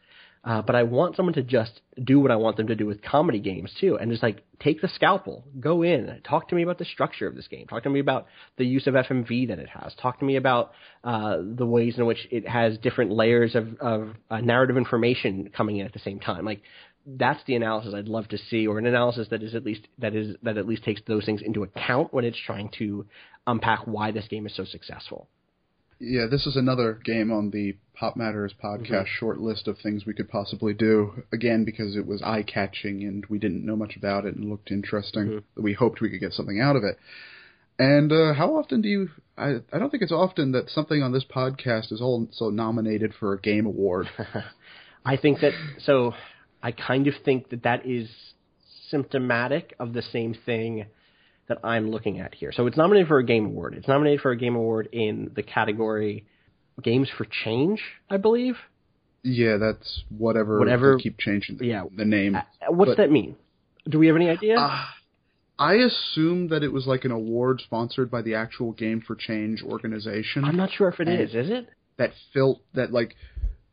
[0.47, 3.01] Uh, but I want someone to just do what I want them to do with
[3.01, 6.77] comedy games too, and just like take the scalpel, go in, talk to me about
[6.77, 9.67] the structure of this game, talk to me about the use of FMV that it
[9.67, 10.71] has, talk to me about
[11.03, 15.79] uh, the ways in which it has different layers of, of uh, narrative information coming
[15.79, 16.45] in at the same time.
[16.45, 16.62] Like
[17.05, 20.15] that's the analysis I'd love to see, or an analysis that is at least that
[20.15, 23.05] is that at least takes those things into account when it's trying to
[23.47, 25.27] unpack why this game is so successful.
[25.99, 29.17] Yeah, this is another game on the Pop Matters podcast mm-hmm.
[29.19, 31.23] short list of things we could possibly do.
[31.33, 34.69] Again, because it was eye catching and we didn't know much about it and looked
[34.69, 35.27] interesting.
[35.27, 35.63] Mm-hmm.
[35.63, 36.99] We hoped we could get something out of it.
[37.79, 39.10] And uh, how often do you?
[39.38, 43.33] I I don't think it's often that something on this podcast is also nominated for
[43.33, 44.07] a game award.
[45.05, 46.13] I think that so.
[46.62, 48.10] I kind of think that that is
[48.89, 50.88] symptomatic of the same thing
[51.47, 52.51] that I'm looking at here.
[52.51, 53.73] So it's nominated for a Game Award.
[53.75, 56.25] It's nominated for a Game Award in the category
[56.81, 58.55] Games for Change, I believe.
[59.23, 60.60] Yeah, that's whatever.
[60.60, 60.97] Whatever.
[60.97, 61.83] keep changing the, yeah.
[61.95, 62.36] the name.
[62.36, 63.36] Uh, what's but, that mean?
[63.89, 64.57] Do we have any idea?
[64.57, 64.86] Uh,
[65.60, 69.63] I assume that it was like an award sponsored by the actual Game for Change
[69.63, 70.43] organization.
[70.45, 71.33] I'm not sure if it is.
[71.33, 71.69] Is it?
[71.97, 73.15] That felt that like,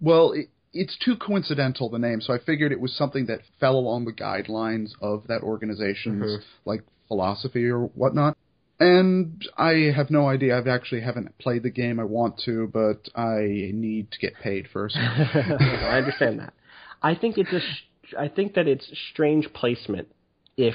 [0.00, 3.76] well, it, it's too coincidental the name, so I figured it was something that fell
[3.76, 6.42] along the guidelines of that organization's mm-hmm.
[6.64, 8.37] like philosophy or whatnot.
[8.81, 10.59] And I have no idea.
[10.59, 12.01] I've actually haven't played the game.
[12.01, 14.97] I want to, but I need to get paid first.
[14.99, 16.55] I understand that.
[17.03, 18.21] I think it's a.
[18.21, 20.09] I think that it's strange placement.
[20.57, 20.75] If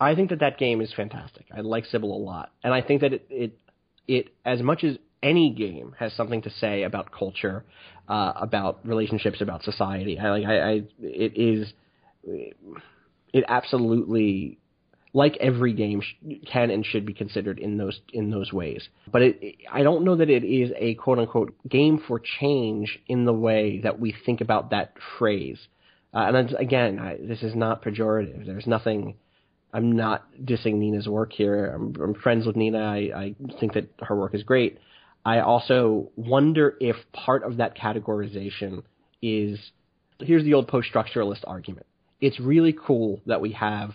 [0.00, 1.46] I think that that game is fantastic.
[1.56, 3.58] I like Sybil a lot, and I think that it it,
[4.06, 7.64] it as much as any game has something to say about culture,
[8.08, 10.18] uh, about relationships, about society.
[10.18, 10.44] I like.
[10.44, 11.72] I, I it is.
[13.32, 14.58] It absolutely
[15.16, 16.02] like every game
[16.52, 18.86] can and should be considered in those in those ways.
[19.10, 23.24] But it, I don't know that it is a quote unquote game for change in
[23.24, 25.58] the way that we think about that phrase.
[26.12, 28.44] Uh, and again, I, this is not pejorative.
[28.44, 29.16] There's nothing.
[29.72, 31.72] I'm not dissing Nina's work here.
[31.74, 32.78] I'm, I'm friends with Nina.
[32.78, 34.78] I, I think that her work is great.
[35.24, 38.82] I also wonder if part of that categorization
[39.22, 39.58] is
[40.18, 41.86] here's the old post structuralist argument.
[42.20, 43.94] It's really cool that we have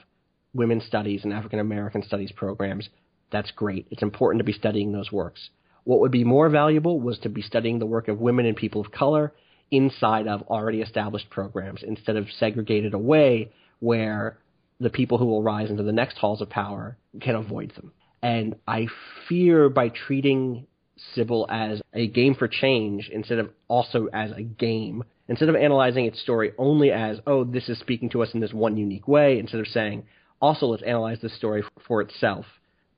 [0.53, 2.89] women's studies and African American studies programs.
[3.31, 3.87] That's great.
[3.91, 5.49] It's important to be studying those works.
[5.83, 8.81] What would be more valuable was to be studying the work of women and people
[8.81, 9.33] of color
[9.71, 14.37] inside of already established programs instead of segregated away where
[14.79, 17.91] the people who will rise into the next halls of power can avoid them.
[18.21, 18.87] And I
[19.27, 20.67] fear by treating
[21.15, 26.05] Cibele as a game for change instead of also as a game, instead of analyzing
[26.05, 29.39] its story only as, oh, this is speaking to us in this one unique way,
[29.39, 30.03] instead of saying,
[30.41, 32.45] also let's analyze this story for itself,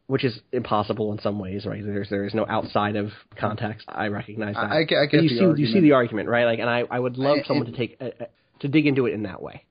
[0.08, 1.84] which is impossible in some ways, right?
[1.84, 3.86] There's there is no outside of context.
[3.90, 4.72] I recognize that.
[4.72, 5.60] I, I get, I get you see argument.
[5.60, 6.46] you see the argument, right?
[6.46, 8.28] Like, and I, I would love I- someone and- to take a, a,
[8.60, 9.66] to dig into it in that way.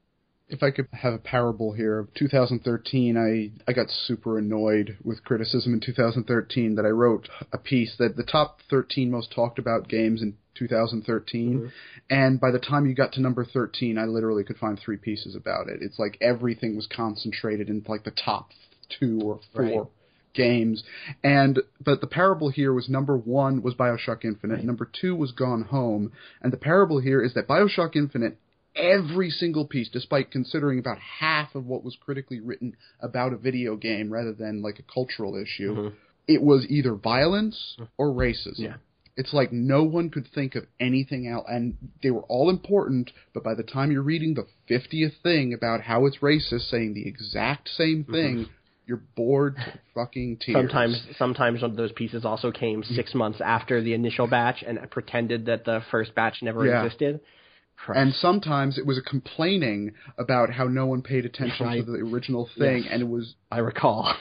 [0.53, 5.25] If I could have a parable here of 2013, I I got super annoyed with
[5.25, 9.89] criticism in 2013 that I wrote a piece that the top 13 most talked about
[9.89, 11.67] games in 2013, mm-hmm.
[12.11, 15.35] and by the time you got to number 13, I literally could find three pieces
[15.35, 15.79] about it.
[15.81, 18.51] It's like everything was concentrated in like the top
[18.99, 19.63] two or four.
[19.63, 19.91] Right.
[20.35, 20.83] Games
[21.23, 24.65] and but the parable here was number one was Bioshock Infinite, Right.
[24.65, 26.11] number two was Gone Home,
[26.41, 28.39] and the parable here is that Bioshock Infinite
[28.75, 33.77] every single piece, despite considering about half of what was critically written about a video
[33.77, 35.93] game rather than like a cultural issue, Mhm.
[36.27, 38.59] it was either violence or racism.
[38.59, 38.77] Yeah.
[39.15, 43.13] It's like no one could think of anything else, and they were all important.
[43.35, 47.07] But by the time you're reading the fiftieth thing about how it's racist, saying the
[47.07, 48.49] exact same thing,
[48.87, 50.57] you're bored to fucking tears.
[50.57, 54.79] Sometimes, sometimes one of those pieces also came six months after the initial batch and
[54.91, 56.83] pretended that the first batch never Yeah.
[56.83, 57.21] existed.
[57.95, 61.85] And sometimes it was a complaining about how no one paid attention Right.
[61.85, 62.89] to the original thing, Yes.
[62.93, 64.15] and it was I recall.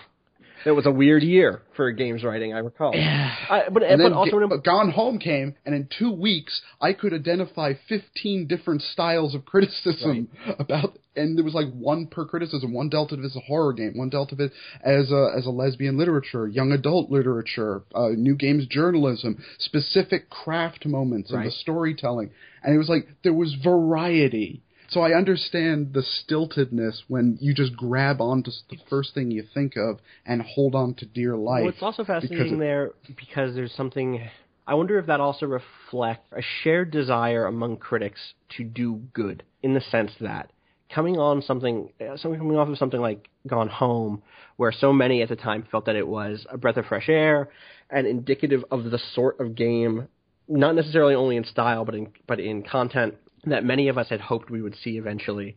[0.66, 2.54] It was a weird year for games writing.
[2.54, 2.94] I recall.
[2.96, 6.12] I, but And but also Ga- in a- but Gone Home came, and in two
[6.12, 12.08] weeks, I could identify 15 different styles of criticism about, and there was like one
[12.08, 12.74] per criticism.
[12.74, 14.52] One dealt with it as a horror game, one dealt with it
[14.84, 20.86] as a as a lesbian literature, young adult literature, uh, new games journalism, specific craft
[20.86, 21.46] moments of Right.
[21.46, 22.30] the storytelling,
[22.64, 24.62] and it was like there was variety.
[24.92, 29.78] So I understand the stiltedness when you just grab onto the first thing you think
[29.78, 31.62] of and hold on to dear life.
[31.62, 34.22] Well, it's also fascinating it- there because there's something.
[34.68, 39.74] I wonder if that also reflects a shared desire among critics to do good, in
[39.74, 40.52] the sense that
[40.90, 44.22] coming on something, uh, something coming off of something like Gone Home,
[44.58, 47.50] where so many at the time felt that it was a breath of fresh air
[47.90, 50.10] and indicative of the sort of game,
[50.50, 54.22] not necessarily only in style but in but in content that many of us had
[54.22, 55.56] hoped we would see eventually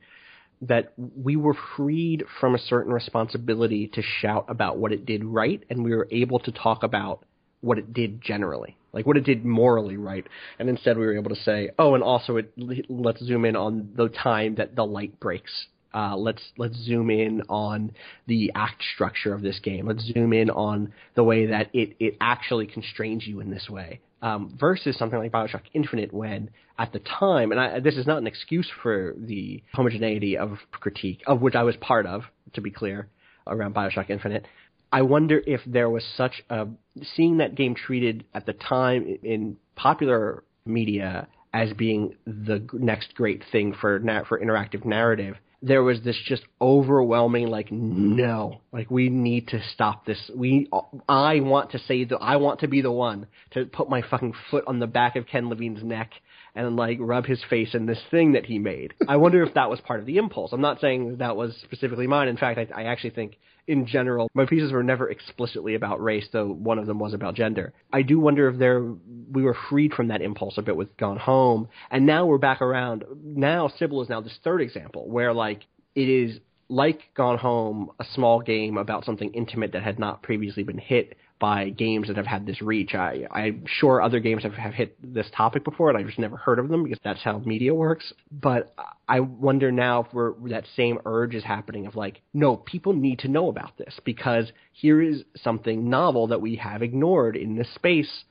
[0.62, 5.62] that we were freed from a certain responsibility to shout about what it did right,
[5.68, 7.24] and we were able to talk about
[7.60, 10.26] what it did generally, like what it did morally right,
[10.58, 12.52] and instead we were able to say, oh, and also it,
[12.88, 15.66] let's zoom in on the time that the light breaks.
[15.94, 17.92] Uh, let's let's zoom in on
[18.26, 19.86] the act structure of this game.
[19.86, 24.00] Let's zoom in on the way that it it actually constrains you in this way.
[24.24, 28.16] Um, versus something like Bioshock Infinite, when at the time, and I, this is not
[28.16, 32.22] an excuse for the homogeneity of critique, of which I was part of,
[32.54, 33.08] to be clear,
[33.46, 34.46] around Bioshock Infinite.
[34.90, 36.68] I wonder if there was such a
[37.14, 43.42] seeing that game treated at the time in popular media as being the next great
[43.52, 45.36] thing for for interactive narrative.
[45.66, 50.30] There was this just overwhelming like no, like we need to stop this.
[50.34, 50.68] We
[51.08, 54.34] I want to say that I want to be the one to put my fucking
[54.50, 56.10] foot on the back of Ken Levine's neck
[56.54, 58.94] and like rub his face in this thing that he made.
[59.08, 60.52] I wonder if that was part of the impulse.
[60.52, 62.28] I'm not saying that was specifically mine.
[62.28, 66.28] In fact, I, I actually think in general my pieces were never explicitly about race,
[66.32, 67.72] though one of them was about gender.
[67.92, 68.82] I do wonder if there
[69.30, 72.62] we were freed from that impulse a bit with Gone Home, and now we're back
[72.62, 73.04] around.
[73.22, 75.62] Now Cibele is now this third example where like
[75.94, 80.62] it is like Gone Home, a small game about something intimate that had not previously
[80.62, 82.94] been hit by games that have had this reach.
[82.94, 86.36] I, I'm sure other games have, have hit this topic before, and I've just never
[86.36, 88.12] heard of them because that's how media works.
[88.30, 88.74] But
[89.08, 93.18] I wonder now if we're, that same urge is happening of like, no, people need
[93.20, 97.72] to know about this because here is something novel that we have ignored in this
[97.74, 98.24] space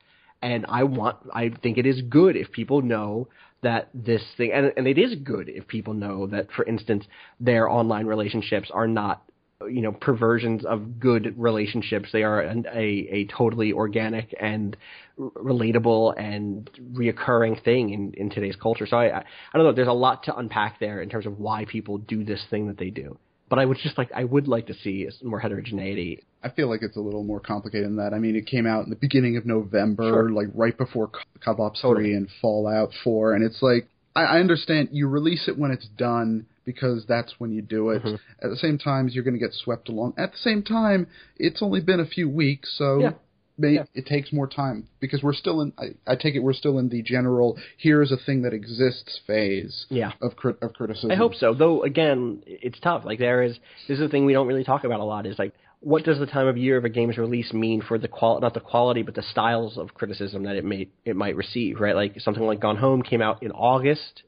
[0.43, 3.29] and I want I think it is good if people know
[3.63, 7.05] that this thing and, and it is good if people know that for instance
[7.39, 9.23] their online relationships are not
[9.67, 14.77] you know perversions of good relationships they are an, a a totally organic and
[15.19, 19.73] r- relatable and reoccurring thing in in today's culture so I, I I don't know
[19.73, 22.77] there's a lot to unpack there in terms of why people do this thing that
[22.77, 23.17] they do
[23.49, 26.23] but I would just like I would like to see more heterogeneity.
[26.41, 28.11] I feel like it's a little more complicated than that.
[28.11, 30.31] I mean, it came out in the beginning of November, Sure.
[30.31, 32.05] like right before Black Ops Totally.
[32.05, 35.87] 3 and Fallout 4, and it's like I, I understand you release it when it's
[35.97, 38.03] done because that's when you do it.
[38.03, 38.19] Mhm.
[38.41, 40.13] At the same time, you're going to get swept along.
[40.17, 41.07] At the same time,
[41.37, 43.13] it's only been a few weeks, so Yeah.
[43.57, 43.83] may, Yeah.
[43.93, 45.73] it takes more time because we're still in.
[45.77, 49.85] I, I take it we're still in the general here's a thing that exists phase
[49.89, 50.13] Yeah.
[50.21, 51.11] of crit, of criticism.
[51.11, 51.53] I hope so.
[51.53, 53.05] Though again, it's tough.
[53.05, 53.53] Like there is
[53.87, 56.17] this is the thing we don't really talk about a lot is like what does
[56.17, 59.01] the time of year of a game's release mean for the qual not the quality
[59.03, 61.95] but the styles of criticism that it may it might receive, right?
[61.95, 64.23] Like something like Gone Home came out in August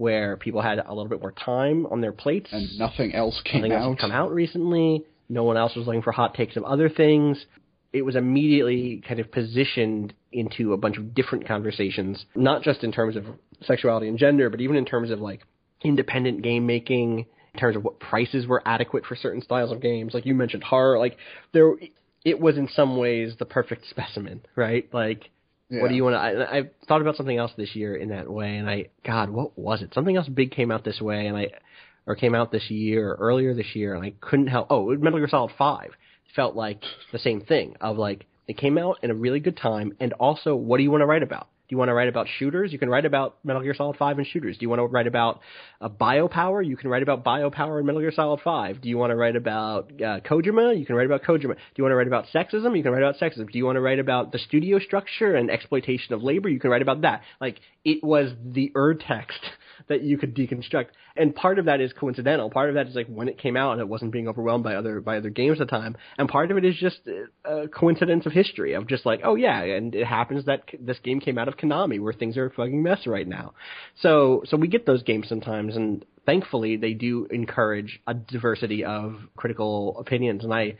[0.00, 3.60] where people had a little bit more time on their plates and nothing else came
[3.60, 3.98] Nothing else out.
[3.98, 5.04] come out recently.
[5.28, 7.44] No one else was looking for hot takes of other things.
[7.92, 12.92] It was immediately kind of positioned into a bunch of different conversations, not just in
[12.92, 13.24] terms of
[13.66, 15.42] sexuality and gender, but even in terms of like
[15.84, 20.14] independent game making, in terms of what prices were adequate for certain styles of games.
[20.14, 21.18] Like you mentioned horror, like
[21.52, 21.74] there,
[22.24, 24.88] it was in some ways the perfect specimen, right?
[24.94, 25.28] Like
[25.70, 25.82] Yeah.
[25.82, 26.18] what do you want to?
[26.18, 29.56] I, I thought about something else this year in that way, and I, God, what
[29.56, 29.94] was it?
[29.94, 31.48] Something else big came out this way, and I,
[32.06, 34.66] or came out this year or earlier this year, and I couldn't help.
[34.70, 35.90] Oh, Metal Gear Solid Five
[36.34, 39.94] felt like the same thing of like it came out in a really good time,
[40.00, 41.48] and also, what do you want to write about?
[41.70, 42.72] Do you want to write about shooters?
[42.72, 44.58] You can write about Metal Gear Solid 5 and shooters.
[44.58, 45.38] Do you want to write about
[45.80, 46.66] uh, biopower?
[46.66, 48.80] You can write about biopower in Metal Gear Solid 5.
[48.80, 50.76] Do you want to write about uh, Kojima?
[50.76, 51.54] You can write about Kojima.
[51.54, 52.76] Do you want to write about sexism?
[52.76, 53.48] You can write about sexism.
[53.52, 56.48] Do you want to write about the studio structure and exploitation of labor?
[56.48, 57.22] You can write about that.
[57.40, 59.38] Like, it was the ur text
[59.88, 60.86] that you could deconstruct.
[61.16, 62.50] And part of that is coincidental.
[62.50, 64.74] Part of that is like when it came out and it wasn't being overwhelmed by
[64.74, 65.96] other by other games at the time.
[66.18, 67.00] And part of it is just
[67.44, 71.20] a coincidence of history of just like, oh yeah, and it happens that this game
[71.20, 73.54] came out of Konami where things are a fucking mess right now.
[74.00, 79.16] So so we get those games sometimes and thankfully they do encourage a diversity of
[79.36, 80.76] critical opinions and I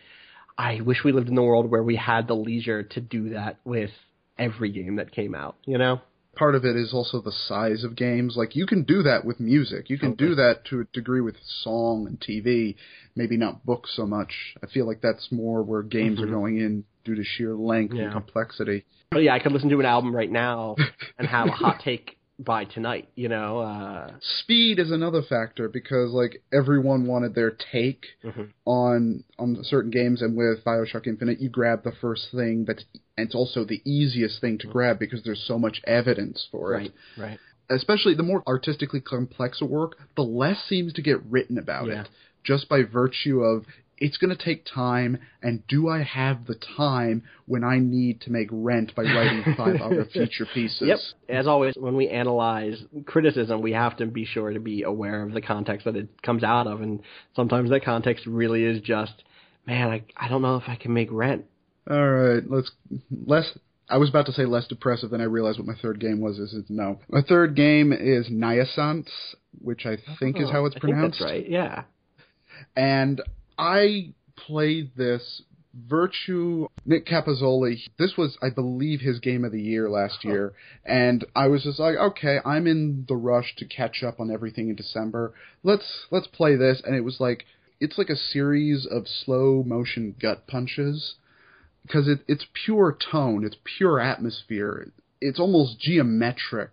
[0.58, 3.60] I wish we lived in the world where we had the leisure to do that
[3.64, 3.90] with
[4.38, 6.00] every game that came out, you know?
[6.36, 8.36] Part of it is also the size of games.
[8.36, 9.90] Like you can do that with music.
[9.90, 12.76] You can do that to a degree with song and TV.
[13.16, 14.32] Maybe not books so much.
[14.62, 16.22] I feel like that's more where games Mhm.
[16.24, 18.04] are going in due to sheer length Yeah.
[18.04, 18.84] and complexity.
[19.10, 20.76] But yeah, I could listen to an album right now
[21.18, 23.58] and have a hot take by tonight, you know?
[23.60, 28.50] Uh, Speed is another factor because like everyone wanted their take mhm.
[28.64, 32.84] on on certain games, and with Bioshock Infinite, you grab the first thing that's
[33.16, 36.92] and it's also the easiest thing to grab because there's so much evidence for it.
[37.18, 37.38] Right, right.
[37.68, 42.02] especially the more artistically complex a work, the less seems to get written about Yeah.
[42.02, 42.08] it,
[42.42, 43.66] just by virtue of
[44.00, 48.32] it's going to take time, and do I have the time when I need to
[48.32, 50.80] make rent by writing five other feature pieces?
[50.88, 50.98] Yep.
[51.28, 55.32] As always, when we analyze criticism, we have to be sure to be aware of
[55.32, 57.00] the context that it comes out of, and
[57.36, 59.12] sometimes that context really is just,
[59.66, 61.44] man, I I don't know if I can make rent.
[61.90, 62.70] All right, let's
[63.26, 63.50] less.
[63.88, 66.38] I was about to say less depressive, then I realized what my third game was.
[66.38, 67.00] Is no.
[67.10, 69.08] My third game is NaissanceE,
[69.60, 71.18] which I think is oh, how it's Oh, I think pronounced.
[71.18, 71.48] that's right.
[71.48, 71.82] Yeah.
[72.76, 73.20] and
[73.60, 75.42] I played this
[75.74, 77.78] Virtue Nick Capozzoli.
[77.98, 80.54] This was, I believe, his game of the year last year,
[80.84, 84.70] and I was just like, okay, I'm in the rush to catch up on everything
[84.70, 85.34] in December.
[85.62, 87.44] Let's let's play this, and it was like
[87.80, 91.16] it's like a series of slow motion gut punches.
[91.82, 96.72] Because it, it's pure tone, it's pure atmosphere, it's almost geometric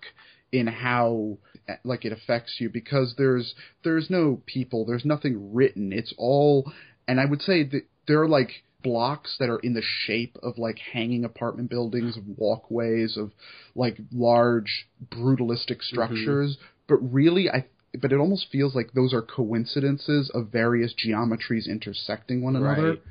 [0.51, 1.37] in how
[1.83, 5.91] like it affects you because there's there's no people, there's nothing written.
[5.91, 6.71] It's all,
[7.07, 10.57] and I would say that there are like blocks that are in the shape of
[10.57, 13.31] like hanging apartment buildings, of walkways, of
[13.75, 15.93] like large brutalistic mm-hmm.
[15.93, 16.57] structures.
[16.87, 17.65] But really, I
[17.99, 23.01] but it almost feels like those are coincidences of various geometries intersecting one another Right.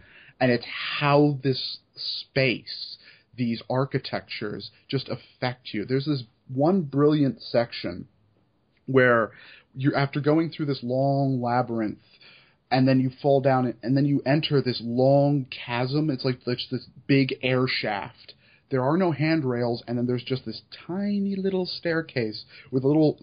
[0.40, 0.66] and it's
[0.98, 2.98] how this space,
[3.34, 5.84] these architectures, just affect you.
[5.84, 8.07] There's this one brilliant section
[8.87, 9.32] where
[9.74, 11.99] you after going through this long labyrinth
[12.70, 16.11] and then you fall down and then you enter this long chasm.
[16.11, 18.34] It's like this, this big air shaft.
[18.68, 23.16] There are no handrails, and then there's just this tiny little staircase with a little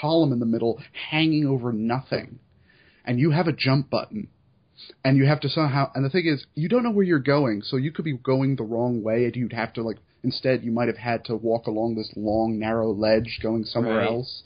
[0.00, 2.38] column in the middle hanging over nothing.
[3.04, 4.28] And you have a jump button
[5.04, 7.62] and you have to somehow and the thing is you don't know where you're going
[7.62, 10.72] so you could be going the wrong way and you'd have to like instead you
[10.72, 14.08] might have had to walk along this long narrow ledge going somewhere Right.
[14.08, 14.42] else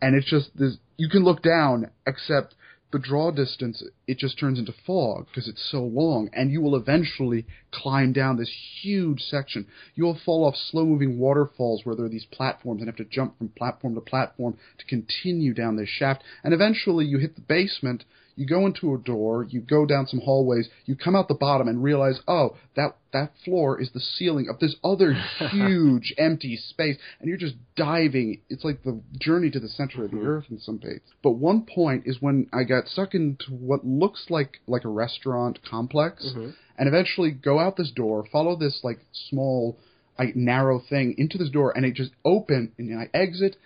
[0.00, 2.54] and it's just this you can look down except
[2.90, 6.74] the draw distance it just turns into fog because it's so long, and you will
[6.74, 9.66] eventually climb down this huge section.
[9.94, 13.36] You'll fall off slow moving waterfalls where there are these platforms and have to jump
[13.36, 18.04] from platform to platform to continue down this shaft, and eventually you hit the basement
[18.38, 21.66] you go into a door, you go down some hallways, you come out the bottom
[21.66, 25.12] and realize, oh, that that floor is the ceiling of this other
[25.50, 28.40] huge empty space, and you're just diving.
[28.48, 30.26] It's like the journey to the center of the mm-hmm.
[30.28, 31.00] earth in some ways.
[31.20, 35.58] But one point is when I got stuck into what looks like like a restaurant
[35.68, 36.50] complex, mm-hmm.
[36.78, 39.76] and eventually go out this door, follow this like small,
[40.16, 43.56] like narrow thing into this door, and it just open, and I exit,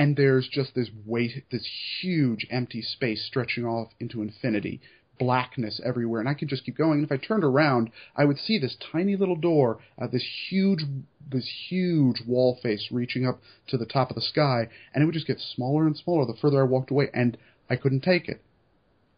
[0.00, 1.68] and there's just this weight, this
[2.00, 4.80] huge empty space stretching off into infinity,
[5.18, 7.00] blackness everywhere, and I could just keep going.
[7.00, 10.84] And if I turned around, I would see this tiny little door, uh, this huge,
[11.30, 15.12] this huge wall face reaching up to the top of the sky, and it would
[15.12, 17.36] just get smaller and smaller the further I walked away, and
[17.68, 18.42] I couldn't take it.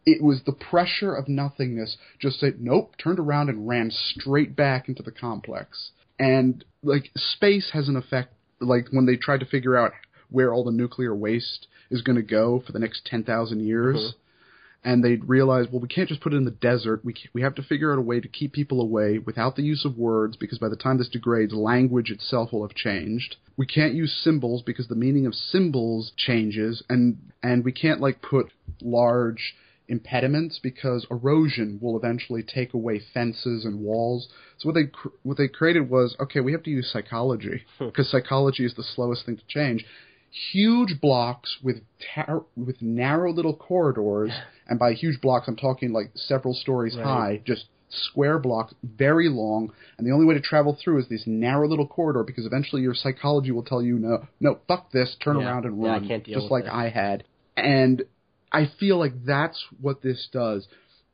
[0.05, 1.95] It was the pressure of nothingness.
[2.19, 5.91] Just said nope, turned around and ran straight back into the complex.
[6.19, 8.33] And like space has an effect.
[8.59, 9.93] Like when they tried to figure out
[10.33, 13.97] where all the nuclear waste is going to go for the next 10,000 years.
[13.97, 14.17] Mm-hmm.
[14.85, 17.05] And they realized, well, we can't just put it in the desert.
[17.05, 19.85] We we have to figure out a way to keep people away without the use
[19.85, 23.37] of words, because by the time this degrades, language itself will have changed.
[23.55, 28.21] We can't use symbols because the meaning of symbols changes, and and we can't like
[28.21, 29.55] put large
[29.87, 34.27] impediments because erosion will eventually take away fences and walls.
[34.57, 34.91] So what they
[35.23, 38.17] what they created was okay, we have to use psychology because hmm.
[38.17, 39.85] psychology is the slowest thing to change
[40.51, 41.77] huge blocks with
[42.15, 44.31] tar- with narrow little corridors,
[44.67, 47.05] and by huge blocks I'm talking like several stories right.
[47.05, 51.23] high, just square blocks, very long, and the only way to travel through is this
[51.27, 55.39] narrow little corridor because eventually your psychology will tell you no, no, fuck this, turn
[55.39, 55.45] yeah.
[55.45, 57.23] around and run, yeah, just like I had.
[57.55, 58.03] And
[58.51, 60.67] I feel like that's what this does.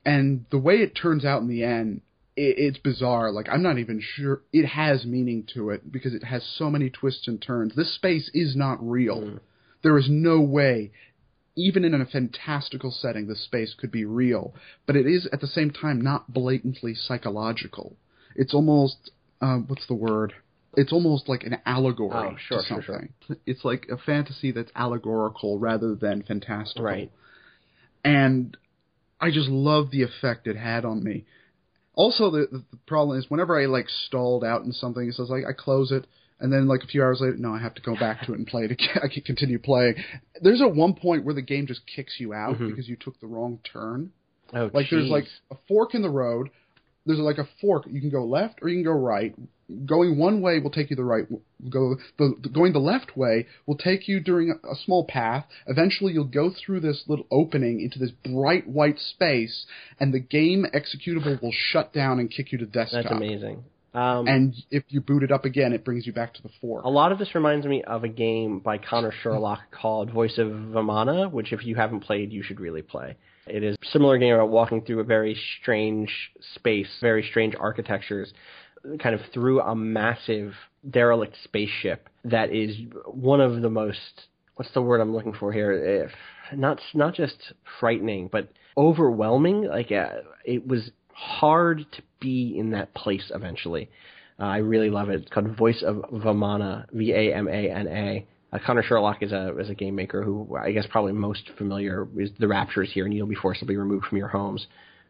[0.06, 2.02] And the way it turns out in the end
[2.40, 3.32] it's bizarre.
[3.32, 6.90] Like I'm not even sure it has meaning to it because it has so many
[6.90, 7.76] twists and turns.
[7.76, 9.22] This space is not real.
[9.22, 9.40] Mm.
[9.84, 10.92] There is no way,
[11.56, 14.54] even in a fantastical setting, the space could be real.
[14.86, 17.96] But it is at the same time not blatantly psychological.
[18.36, 19.12] It's almost
[19.42, 20.34] uh, what's the word?
[20.76, 22.86] It's almost like an allegory oh, sure, to something.
[22.86, 23.38] Sure, sure.
[23.46, 26.86] It's like a fantasy that's allegorical rather than fantastical.
[26.86, 27.12] Right.
[28.04, 28.56] And
[29.20, 31.26] I just love the effect it had on me.
[32.00, 35.44] Also, the, the problem is whenever I like stalled out in something, it says like
[35.46, 36.08] I close it,
[36.40, 38.38] and then like a few hours later, no, I have to go back to it
[38.38, 39.00] and play it again.
[39.04, 39.96] I can continue playing.
[40.42, 42.70] There's a one point where the game just kicks you out mm-hmm.
[42.70, 44.14] because you took the wrong turn.
[44.54, 44.92] Oh, like geez.
[44.92, 46.52] there's like a fork in the road.
[47.06, 47.86] There's like a fork.
[47.90, 49.34] You can go left or you can go right.
[49.86, 51.26] Going one way will take you the right
[51.70, 55.46] go the, the, going the left way will take you during a, a, small path.
[55.68, 59.66] Eventually you'll go through this little opening into this bright white space
[60.00, 63.04] and the game executable will shut down and kick you to desktop.
[63.04, 63.64] That's amazing
[63.94, 66.82] um, and if you boot it up again, it brings you back to the four.
[66.82, 70.48] A lot of this reminds me of a game by Connor Sherlock called Voice of
[70.48, 73.16] Vamana, which if you haven't played, you should really play.
[73.48, 76.12] It is a similar game about walking through a very strange
[76.56, 78.32] space, very strange architectures,
[79.00, 80.54] kind of through a massive
[80.90, 82.76] derelict spaceship that is
[83.06, 85.72] one of the most what's the word I'm looking for here?
[85.72, 86.12] If
[86.58, 89.64] not not just frightening, but overwhelming.
[89.64, 93.90] Like uh, it was hard to be in that place eventually.
[94.40, 95.22] Uh, I really love it.
[95.22, 98.26] It's called Voice of Vamana, V A M A N A.
[98.52, 102.08] Uh, Connor Sherlock is a is a game maker who I guess probably most familiar
[102.18, 104.66] is the Raptures here, and you'll be forcibly removed from your homes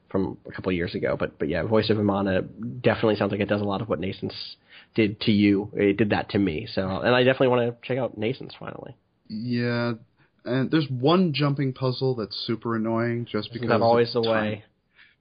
[0.10, 1.16] from a couple of years ago.
[1.18, 2.47] But but yeah, Voice of Vamana
[2.82, 4.55] definitely sounds like it does a lot of what NaissanceE
[4.95, 5.70] did to you.
[5.74, 6.68] It did that to me.
[6.74, 8.95] So and I definitely want to check out NaissanceE finally.
[9.28, 9.93] Yeah,
[10.43, 13.68] and there's one jumping puzzle that's super annoying just because.
[13.68, 14.43] Isn't that always the time.
[14.43, 14.64] way?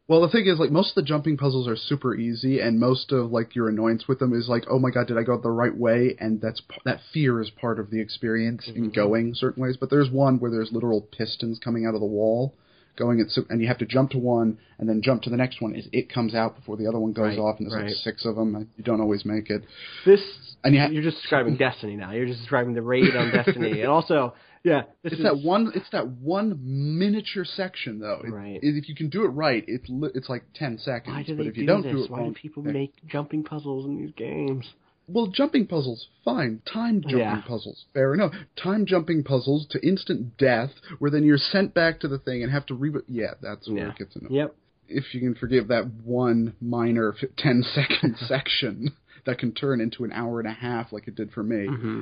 [0.09, 3.13] Well, the thing is, like, most of the jumping puzzles are super easy, and most
[3.13, 5.51] of like your annoyance with them is like, oh my god, did I go the
[5.51, 6.17] right way?
[6.19, 8.85] And that's that fear is part of the experience mm-hmm.
[8.85, 9.77] in going certain ways.
[9.79, 12.55] But there's one where there's literal pistons coming out of the wall,
[12.97, 15.61] going at and you have to jump to one and then jump to the next
[15.61, 15.75] one.
[15.75, 17.89] Is it comes out before the other one goes right, off, and there's right.
[17.89, 18.71] like six of them.
[18.79, 19.63] You don't always make it.
[20.07, 20.23] This
[20.65, 22.13] and you ha- you're just describing Destiny now.
[22.13, 24.33] You're just describing the raid on Destiny, and also
[24.65, 25.73] yeah, it's is, that one.
[25.75, 28.23] It's that one miniature section though.
[28.25, 28.59] It, right.
[28.63, 31.15] if you can do it right, it's it's like ten seconds.
[31.15, 31.93] Why do but they if you do don't this?
[31.93, 34.67] do it Why wrong, do people make jumping puzzles in these games?
[35.11, 36.61] Well, jumping puzzles, fine.
[36.71, 37.41] Time jumping yeah.
[37.41, 38.33] puzzles, fair enough.
[38.63, 42.53] Time jumping puzzles to instant death, where then you're sent back to the thing and
[42.53, 43.05] have to reboot.
[43.09, 43.91] Yeah, that's where yeah.
[43.91, 44.35] it gets annoying.
[44.35, 44.55] Yep.
[44.89, 48.93] If you can forgive that one minor 10 second section
[49.25, 51.67] that can turn into an hour and a half like it did for me.
[51.67, 52.01] Mm-hmm.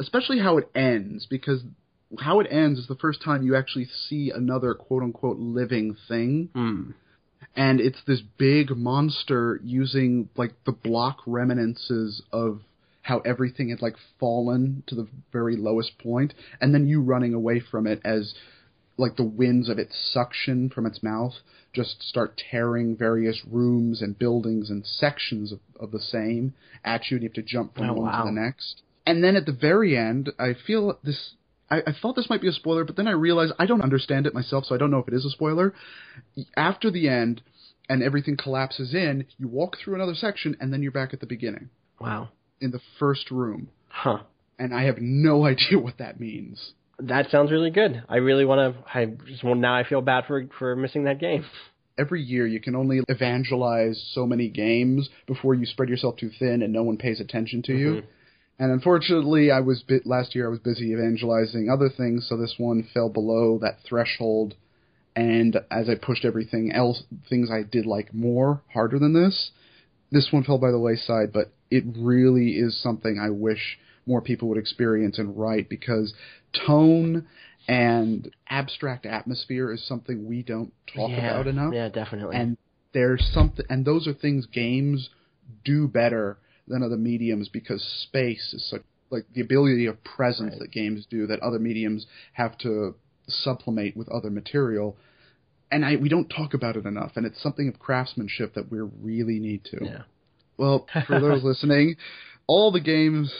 [0.00, 1.62] Especially how it ends, because
[2.18, 6.48] how it ends is the first time you actually see another quote unquote living thing.
[6.54, 6.94] Mm.
[7.56, 12.60] And it's this big monster using like the block reminiscences of
[13.02, 17.60] how everything had like fallen to the very lowest point, and then you running away
[17.60, 18.34] from it as
[18.96, 21.32] like the winds of its suction from its mouth
[21.72, 26.52] just start tearing various rooms and buildings and sections of, of the same
[26.84, 28.24] at you, and you have to jump from Oh, one wow.
[28.24, 28.82] to the next.
[29.06, 31.34] And then at the very end, I feel this.
[31.70, 34.26] I, I thought this might be a spoiler, but then I realized I don't understand
[34.26, 35.74] it myself, so I don't know if it is a spoiler.
[36.56, 37.42] After the end,
[37.88, 41.26] and everything collapses in, you walk through another section, and then you're back at the
[41.26, 42.28] beginning Wow.
[42.60, 43.68] in the first room.
[43.88, 44.18] Huh.
[44.58, 46.72] And I have no idea what that means.
[47.00, 48.02] That sounds really good.
[48.08, 48.84] I really want to.
[48.98, 51.44] I just well, now I feel bad for for missing that game.
[51.96, 56.60] every year you can only evangelize so many games before you spread yourself too thin
[56.62, 57.88] and no one pays attention to you.
[57.88, 58.06] Mm-hmm.
[58.58, 60.46] And unfortunately, I was bit last year.
[60.46, 64.54] I was busy evangelizing other things, so this one fell below that threshold.
[65.14, 69.50] And as I pushed everything else, things I did like more harder than this,
[70.10, 71.32] this one fell by the wayside.
[71.32, 76.14] But it really is something I wish more people would experience and write because
[76.66, 77.26] tone
[77.68, 81.30] and abstract atmosphere is something we don't talk yeah.
[81.30, 82.34] about enough Yeah, definitely.
[82.34, 82.56] and
[82.94, 85.10] there's something and those are things games
[85.64, 86.38] do better
[86.68, 90.60] than other mediums because space is such like the ability of presence Right.
[90.60, 92.94] that games do that other mediums have to
[93.26, 94.96] supplement with other material
[95.70, 98.78] and I we don't talk about it enough and it's something of craftsmanship that we
[98.80, 100.02] really need to yeah.
[100.56, 101.96] well for those listening
[102.48, 103.32] all the games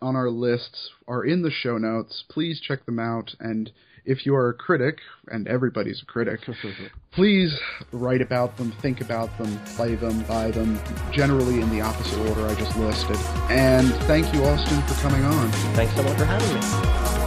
[0.00, 3.72] on our lists are in the show notes please check them out and
[4.04, 4.98] if you are a critic
[5.28, 6.40] and everybody's a critic
[7.12, 7.56] please
[7.92, 10.78] write about them, think about them, play them, buy them,
[11.12, 13.16] generally in the opposite order I just listed.
[13.50, 15.50] And thank you, Austin, for coming on.
[15.74, 17.21] Thanks so much for having me.